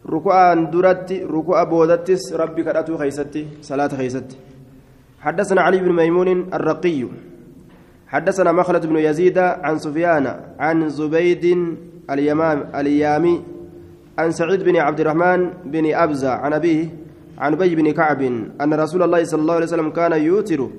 [0.10, 4.38] ركوعا درت ركوع بودتس ربي كراتو خيستي صلاة خيستي
[5.20, 7.08] حدثنا علي بن ميمون الرقي.
[8.08, 10.26] حدثنا مخلد بن يزيد عن سفيان
[10.60, 11.46] عن زبيد
[12.10, 13.44] اليمام اليامي
[14.18, 16.90] عن سعيد بن عبد الرحمن بن أبزة عن أبيه
[17.38, 18.22] عن أبي بن كعب
[18.62, 20.70] أن رسول الله صلى الله عليه وسلم كان يوتر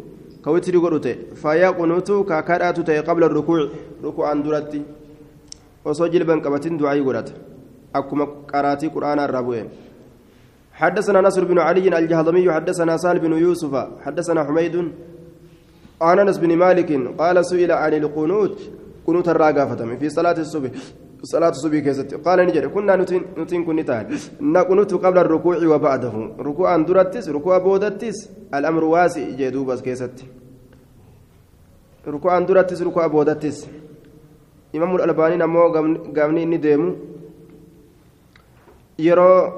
[0.45, 2.79] كوتر قرته فيقنط ككرات
[3.09, 3.61] قبل الركوع
[4.05, 4.83] ركوعا درتي
[5.85, 7.29] وسجل بن كبتين دعاء قرات
[7.95, 9.69] أكما قراتي قرآن الربوين
[10.81, 13.75] حدثنا نصر بن علي الجهضمي حدثنا سال بن يوسف
[14.05, 14.75] حدثنا حميد
[16.07, 18.57] عن انس بن مالك قال سئل عن القنوت
[19.07, 20.71] قنوت الراقافة في صلاة الصبح
[21.23, 24.07] صلاة الصبح كيست قال نجد كنا نتين نتين كنتان
[24.41, 26.15] نقنوت قبل الركوع وبعده.
[26.39, 28.29] ركوعا درتس ركوع بودتس.
[28.55, 29.29] الأمر واسع.
[29.39, 30.25] جدوبس كيست
[32.07, 33.67] ركوعا درتس ركوع بودتس.
[34.75, 35.73] إمام الألباني نمو
[36.17, 36.95] قامني إني ديمو
[38.99, 39.53] يرو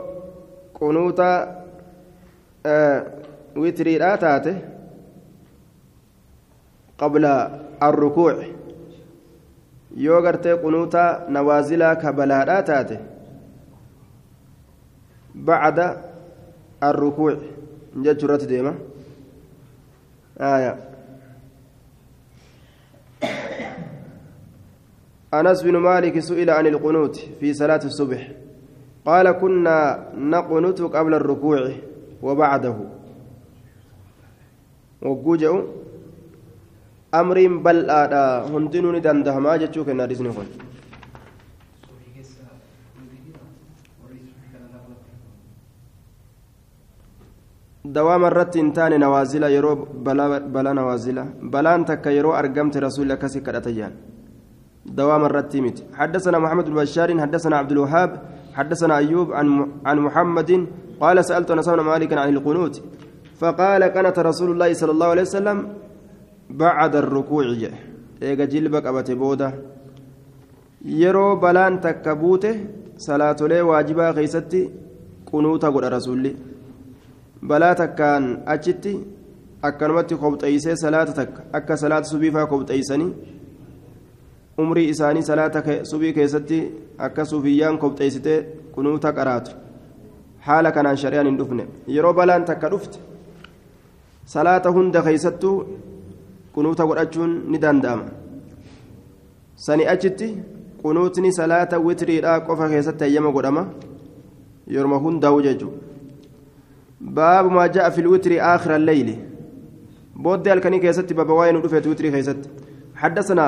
[2.66, 3.06] آه
[3.56, 4.58] وتريدها تاته.
[6.98, 7.24] قبل
[7.82, 8.34] الركوع.
[9.96, 12.98] Yoo gartee qunuuta nawaazilaa kabalaadhaa taate
[15.34, 15.96] bacda
[16.80, 17.40] arrukuuc
[18.02, 18.74] jechuu irratti deema
[25.34, 28.32] أنس بن مالك سئل عن القنوت في صلاة الصبح
[29.06, 31.70] قال كنا نقنت قبل الركوع
[32.22, 32.76] وبعده
[35.02, 35.62] وجوجه
[37.12, 40.48] amriin bal'aadha hundinuu ni dandahamaa jechuu kenna hadisni kun
[47.96, 53.72] dawaama irratti hin taane nawaazila yeroo balaa nawaazila balaan takka yeroo argamte rasuulli akkasi kadhata
[53.80, 53.94] jaan
[54.86, 58.10] دوام الرتيمت حدثنا محمد بن بشار حدثنا عبد الوهاب
[58.54, 59.46] حدثنا أيوب عن
[59.86, 60.50] عن محمد
[61.00, 62.74] قال سألت أنس بن مالك عن القنوت
[63.40, 65.58] فقال كانت رسول الله صلى الله عليه وسلم
[66.50, 67.44] بعد الركوع
[68.22, 69.48] eega jilba qabate booda
[70.84, 72.50] yeroo balaan takka buute
[73.06, 74.60] salaatolee waajibaa keeysatti
[75.30, 76.32] qunuuta godha rasulli
[77.48, 78.24] balaa takkaan
[78.54, 78.92] achitti
[79.68, 83.12] akkanumatti kobxeeysee salaata takka akka salaata subiifaa kobxeeysanii
[84.62, 86.58] umrii isaanii salaata subii keessatti
[87.06, 88.38] akka suufiyyaan kobxeeysitee
[88.74, 89.50] qunuuta qaraatu
[90.46, 91.64] haala kanaan shari'aan hin dhufne
[91.96, 92.98] yeroo balaan takka dhufte
[94.34, 95.56] salaata hunda keeysattuu
[96.54, 98.06] qunuuta godhachuun ni danda'ama
[99.66, 100.28] sani achitti
[100.82, 103.66] qunuutni salaata witriidhaa qofa keessatti hayyama godhama
[104.76, 105.78] yeroma hundaa'u jechuudha
[107.18, 109.18] baabu maa ja'a fil witri aakhira alleyli
[110.24, 112.48] booddee halkanii keessatti baba waa'ee nu dhufeetu witrii keessatti
[113.00, 113.46] حدثنا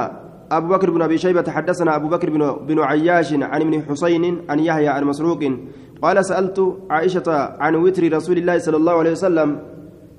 [0.53, 4.59] أبو بكر بن أبي شيبة حدثنا أبو بكر بن, بن عياش عن ابن حسين عن
[4.59, 5.43] يحيى عن مسروق
[6.03, 6.59] قال سألت
[6.91, 7.29] عائشة
[7.61, 9.49] عن وتر رسول الله صلى الله عليه وسلم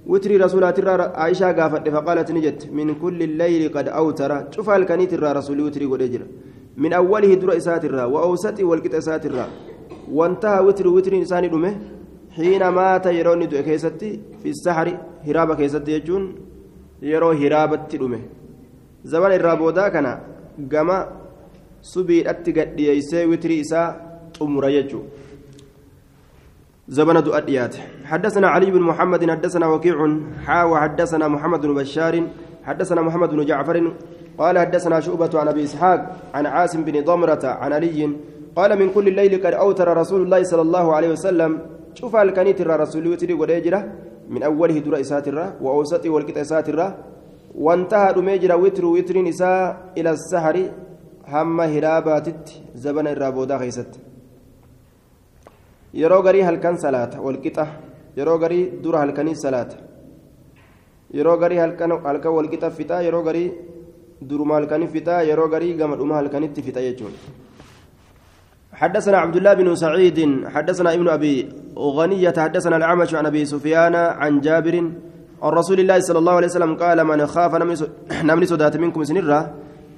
[0.07, 4.31] وتري رسولات الرا عائشة قافت فقالت نجت من كل الليل قد أوتر.
[4.51, 6.27] شوف الكنيت الرا رسول وتري قد
[6.77, 9.47] من أوله در إسات الرا وأوسطه والقط إسات الرا
[10.11, 11.73] وانتهى وتر وتر إنسان دمه
[12.35, 14.09] حين مات يرون دو كيستي
[14.41, 14.87] في السحر
[15.27, 16.23] هرابة كيستي يجون
[17.01, 18.21] يرو هرابة دمه
[19.11, 20.07] زمان الرابودا كان
[20.71, 20.97] قما
[21.81, 23.81] سبي أتقد يسي وتري إسا
[24.41, 24.99] أمر يجو.
[26.87, 27.75] زبن الأديات.
[28.05, 32.23] حدثنا علي بن محمد حدثنا وكيع حا وحدثنا محمد بن بشار
[32.63, 33.93] حدثنا محمد بن جعفر
[34.37, 35.99] قال حدثنا شعبة عن أبي إسحاق
[36.33, 38.09] عن عاصم بن ضمرة عن علي
[38.55, 41.59] قال من كل الليل قد أوتر رسول الله صلى الله عليه وسلم.
[41.93, 43.81] شوف الكنيت الرسول وتري وديجرة
[44.29, 46.97] من أوله در إساترة وأوسطه والكت إساترة
[47.55, 50.69] وانتهى دميجرة وتر وتر نساء إلى السحر
[51.27, 54.12] هم هراباتت زبن الرابودا خيست.
[56.01, 57.65] Yeroo garii halkan salaata walqixa
[58.17, 59.77] yeroo garii dura halkanii salaata
[61.17, 61.91] yeroo garii halkan
[62.37, 63.47] walqixa fixaa yeroo garii
[64.29, 67.41] duruma halkanii fixaa yeroo garii gama dhuma halkanitti fixa jechuudha
[68.73, 70.19] حدثنا عبد الله بن سعيد
[70.53, 71.35] حدثنا ابن ابي
[71.77, 74.75] غنية حدثنا الأعمش عن ابي سفيان عن جابر
[75.43, 77.51] عن رسول الله صلى الله عليه وسلم قال من خاف
[78.23, 79.39] namni sodaate منكم isin irraa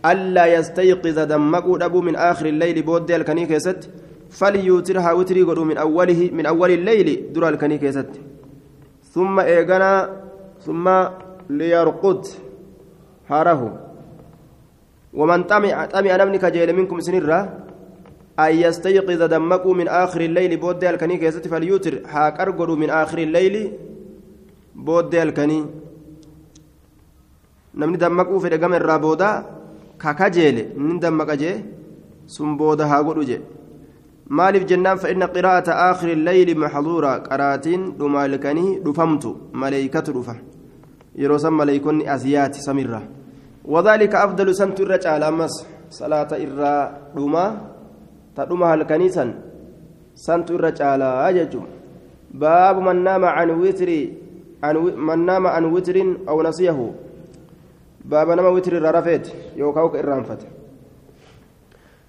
[0.05, 3.89] ألا يستيقظ dammaquu dhabuu من آخر الليل booda halkanii keessatti
[4.30, 8.09] فليوترها witrii godhu من أوله من أول الليل dura halkanii keessatti
[9.13, 9.91] ثم eegana
[10.65, 10.86] ثم
[11.49, 12.26] ليرقد
[13.30, 13.61] هاره.
[15.13, 17.39] ومن طمع طمع نمني كجيل منكم سنرة
[18.39, 23.71] أن يستيقظ دمكو من آخر الليل بود الكني كيست فليوتر هاكر قدو من آخر الليل
[24.76, 25.65] بود الكني
[27.76, 29.30] namni dammaquu fedhe gama irraa booda
[29.99, 31.55] kakajeele ni dammaqa jee
[32.26, 32.88] sun booda
[34.30, 40.36] maaliif jennaan fa'inna qiraa'ata aakhiri leyli maxduura qaraatiin dhumaalkanii dhufamtu maleeykatu dhufa
[41.21, 43.01] yeroo san maleeykonni asiyaati samirra
[43.73, 45.55] wadaalika afdalu santu irra caala ammas
[45.89, 46.82] salaata irraa
[47.15, 47.49] dhumaa
[48.36, 49.34] ta dhuma halkanii san
[50.26, 51.67] santu irra caalaa jechuun
[52.34, 53.99] baabu man naama can witri
[54.97, 56.38] man naama an witrin aw
[58.05, 60.54] baaba nama witri irra rafeet yookaan ka irraanfate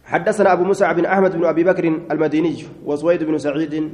[0.07, 3.93] حدثنا أبو مسعب بن أحمد بن أبي بكر المديني وسويد بن سعيد.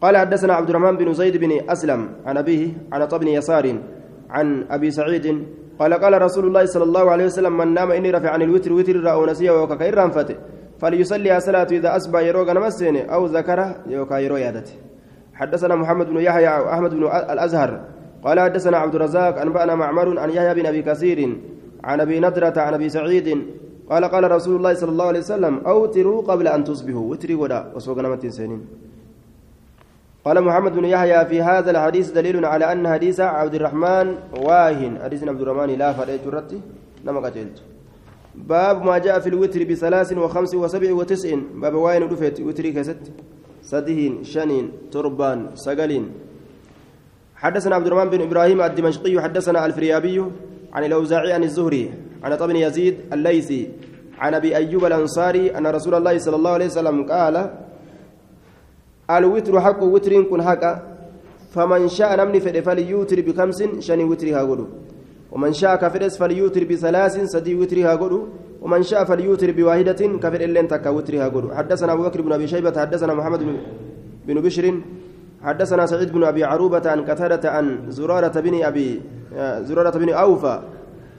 [0.00, 3.78] قال حدثنا عبد الرحمن بن زيد بن أسلم عن أبيه عن طبن يسار
[4.30, 5.46] عن أبي سعيد.
[5.78, 9.12] قال قال رسول الله صلى الله عليه وسلم من نام إني رفع عن الوتر وتر
[9.12, 10.36] أو نسيه وككير رانفته
[10.78, 14.72] فليصلي صلاة إذا أصبح يروق نمسين أو ذكره يوكا يادته
[15.34, 17.80] حدثنا محمد بن يحيى أحمد بن الأزهر.
[18.24, 21.36] قال حدثنا عبد الرزاق أنبأنا معمر عن يحيى بن أبي كثير
[21.84, 23.46] عن أبي نضرة عن أبي سعيد
[23.90, 27.10] قال قال رسول الله صلى الله عليه وسلم أوتروا قبل أن تصبحوا.
[27.10, 28.62] وتري ودا وسوق نمت سنين.
[30.24, 34.06] قال محمد بن يحيى في هذا الحديث دليل على أن حديث عبد الرحمن
[34.38, 35.02] واهن.
[35.02, 36.60] حديث عبد الرحمن لا فرق جرتي
[37.04, 37.58] نما قتلت.
[38.34, 41.34] باب ما جاء في الوتر بثلاث وخمس وسبع وتسع.
[41.58, 43.02] باب واين رفت وتري كست.
[43.62, 46.04] سدهين شنين تربان سقلين.
[47.36, 50.18] حدثنا عبد الرحمن بن إبراهيم الدمشقي حدثنا الفريابي
[50.72, 52.11] عن الأوزاعي عن الزهري.
[52.22, 53.68] عن طبن يزيد الليثي
[54.18, 57.50] عن أبي أيوب الأنصاري أن رسول الله صلى الله عليه وسلم قال
[59.10, 60.64] الوتر حق witriin kun haqa
[61.54, 64.66] فمن شاء namni fedhe فليوتر بخمس shanii witrii haa godhu.
[65.32, 68.20] ومن شاء kan fedhes فليوتر بثلاث sadii witrii haa godhu.
[68.62, 71.50] ومن شاء فليوتر بواحدة kan fedhellee tokko witrii haa godhu.
[71.52, 73.40] حدثنا أبو بكر بن أبي شيبة حدثنا محمد
[74.26, 74.66] بن بشر
[75.42, 79.00] حدثنا سعيد بن أبي عروبة عن قتادة عن زرارة بن أبي
[79.68, 80.62] زرارة بن أوفى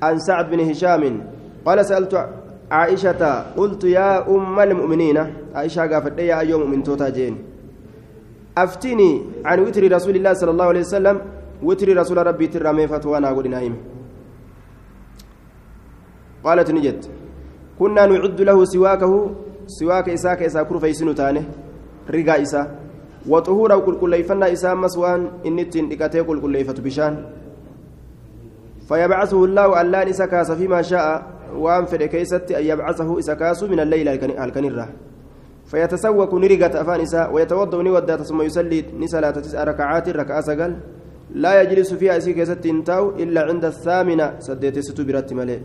[0.03, 1.03] عن سعد بن هشام
[1.65, 2.13] قال سألت
[2.71, 3.21] عائشة
[3.57, 5.17] قلت يا أم المؤمنين
[5.55, 7.35] عائشة قافت يا أيوم من توتا جين.
[8.57, 9.11] أفتني
[9.45, 11.17] عن وتر رسول الله صلى الله عليه وسلم.
[11.63, 13.75] وتر رسول ربي ترمي فتوانا أقول نايم
[16.43, 16.99] قالت نجد
[17.79, 19.13] كنا نعد له سواكه.
[19.67, 21.43] سواك إساك إسا كرفي سنتانه
[22.09, 22.61] رقا إسا.
[23.29, 25.21] وطهورا كل كليفنا إسا مسوان.
[25.47, 27.13] إنتين إكاتي كل كليفة بشان.
[28.93, 31.23] فيبعثه الله ألان إسا كاس فيما شاء
[31.57, 34.07] وأن في كيست أن يبعثه إسا كاس من الليل
[34.45, 34.89] الكنرة
[35.65, 37.01] فيتسوق نرقة أفان
[37.33, 40.71] ويتوضأ نودات ثم يصلي نسلا تسع ركعات ركعة سقل
[41.43, 42.65] لا يجلس فيها إسي كيست
[43.23, 45.59] إلا عند الثامنة سديت ستبرت ملئ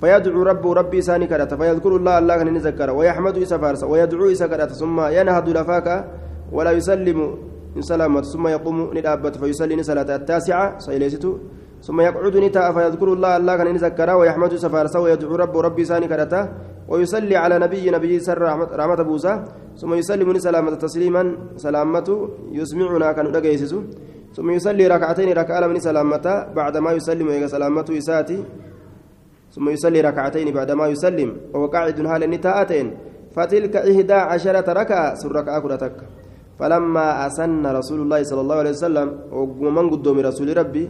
[0.00, 1.54] فيدعو رب ربي ساني كرات.
[1.54, 3.84] فيذكر الله الله كان نذكر ويحمد إسا فارس.
[3.84, 5.88] ويدعو إسا ثم ينهض لفاك.
[6.52, 7.18] ولا يسلم
[7.80, 8.22] سلامة.
[8.22, 10.78] ثم يقوم ندابت فيصلي صلاة التاسعة.
[10.78, 11.32] سيليستو.
[11.86, 16.06] ثم يقعد نتاء فيذكر الله الله كان نذكر ويحمد إسا فارس ويدعو رب ربي ساني
[16.10, 16.34] كرات
[16.90, 18.42] ويصلي على نبي نبي سر
[18.80, 19.32] رحمة بوسى
[19.80, 21.22] ثم يسلم سلامة تسليما
[21.64, 22.08] سلامة
[22.58, 23.80] يسمعنا كان دقيسسو
[24.36, 26.26] ثم يصلي ركعتين ركعة من سلامة
[26.58, 28.38] بعدما يسلم سلامة إساتي
[29.54, 32.86] ثم يصلي ركعتين بعدما يسلم وهو قاعد حال النتاءتين
[33.34, 35.96] فتلك إحدى عشرة ركعة سر ركعة كرتك.
[36.58, 39.08] فلما أسن رسول الله صلى الله عليه وسلم
[39.64, 40.84] ومن قدوم رسول ربي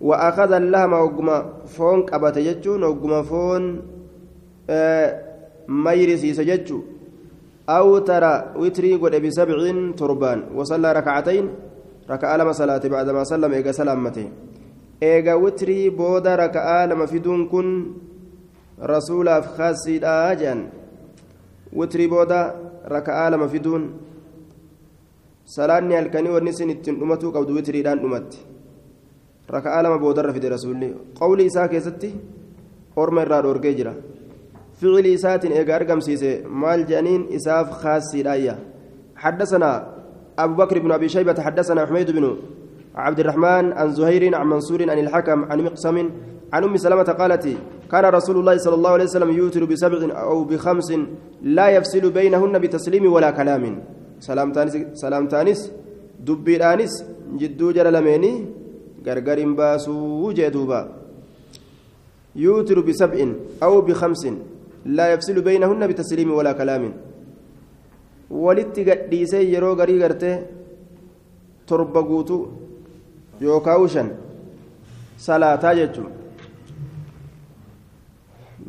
[0.00, 1.28] وأخذ اللهم وقم
[1.66, 3.62] فون قبت جتشون وقم فون
[4.70, 5.08] آه
[5.68, 6.78] ميرسي سجتشو
[7.68, 9.56] أو ترى وتري قد بسبع
[9.96, 11.46] تربان وصلى ركعتين
[12.10, 14.30] ركعة لما صلاة بعدما سلم إيقا سلامتين
[15.00, 17.68] eega witrii booda raka'aa lama fiduun kun
[18.80, 20.60] rasuulaaf khasiidha jedhan
[21.72, 22.40] witrii booda
[22.94, 23.84] raka'aa lama fiduun
[25.44, 28.40] salaanni halkanii wanni isin ittiin dhumatuu qabdu witriidhaan dhumatti
[29.48, 30.94] raka'aa lama boodarra fide rasuulli.
[31.18, 32.14] Qawli isaa keessatti
[32.96, 33.94] orma irraa dhoorgee jira.
[34.78, 36.30] Ficili isaatiin eega argamsiise
[36.62, 38.56] maal jedhaniin isaaf khasiidhaayya
[39.16, 39.70] حدثنا
[40.38, 42.36] أبو بكر بن أبي شيبة حدثنا حميد بن
[42.94, 45.96] عبد الرحمن عن زهير عن منصور عن الحكم عن مقسم
[46.52, 47.44] عن ام سلمة قالت
[47.92, 50.92] كان رسول الله صلى الله عليه وسلم يوتر بسبع أو بخمس
[51.42, 53.64] لا يفصل بينهن بتسليم ولا كلام
[54.20, 55.72] سلام تانس سلام تانس
[56.26, 56.92] دبي دانس
[57.40, 58.32] جدو جرى لميني
[59.06, 60.80] غرغر باسو جدوبا
[62.36, 63.18] يوتر بسبع
[63.62, 64.22] أو بخمس
[64.96, 66.82] لا يفصل بينهن بتسليم ولا كلام
[68.30, 70.34] ولت قديسي يرو غري غرته
[71.66, 72.42] torba guutuu
[73.40, 74.10] yookaan shan
[75.24, 76.12] salaataa jechuun.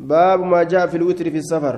[0.08, 1.76] Baabu maa jaa fi lwitri fi safar.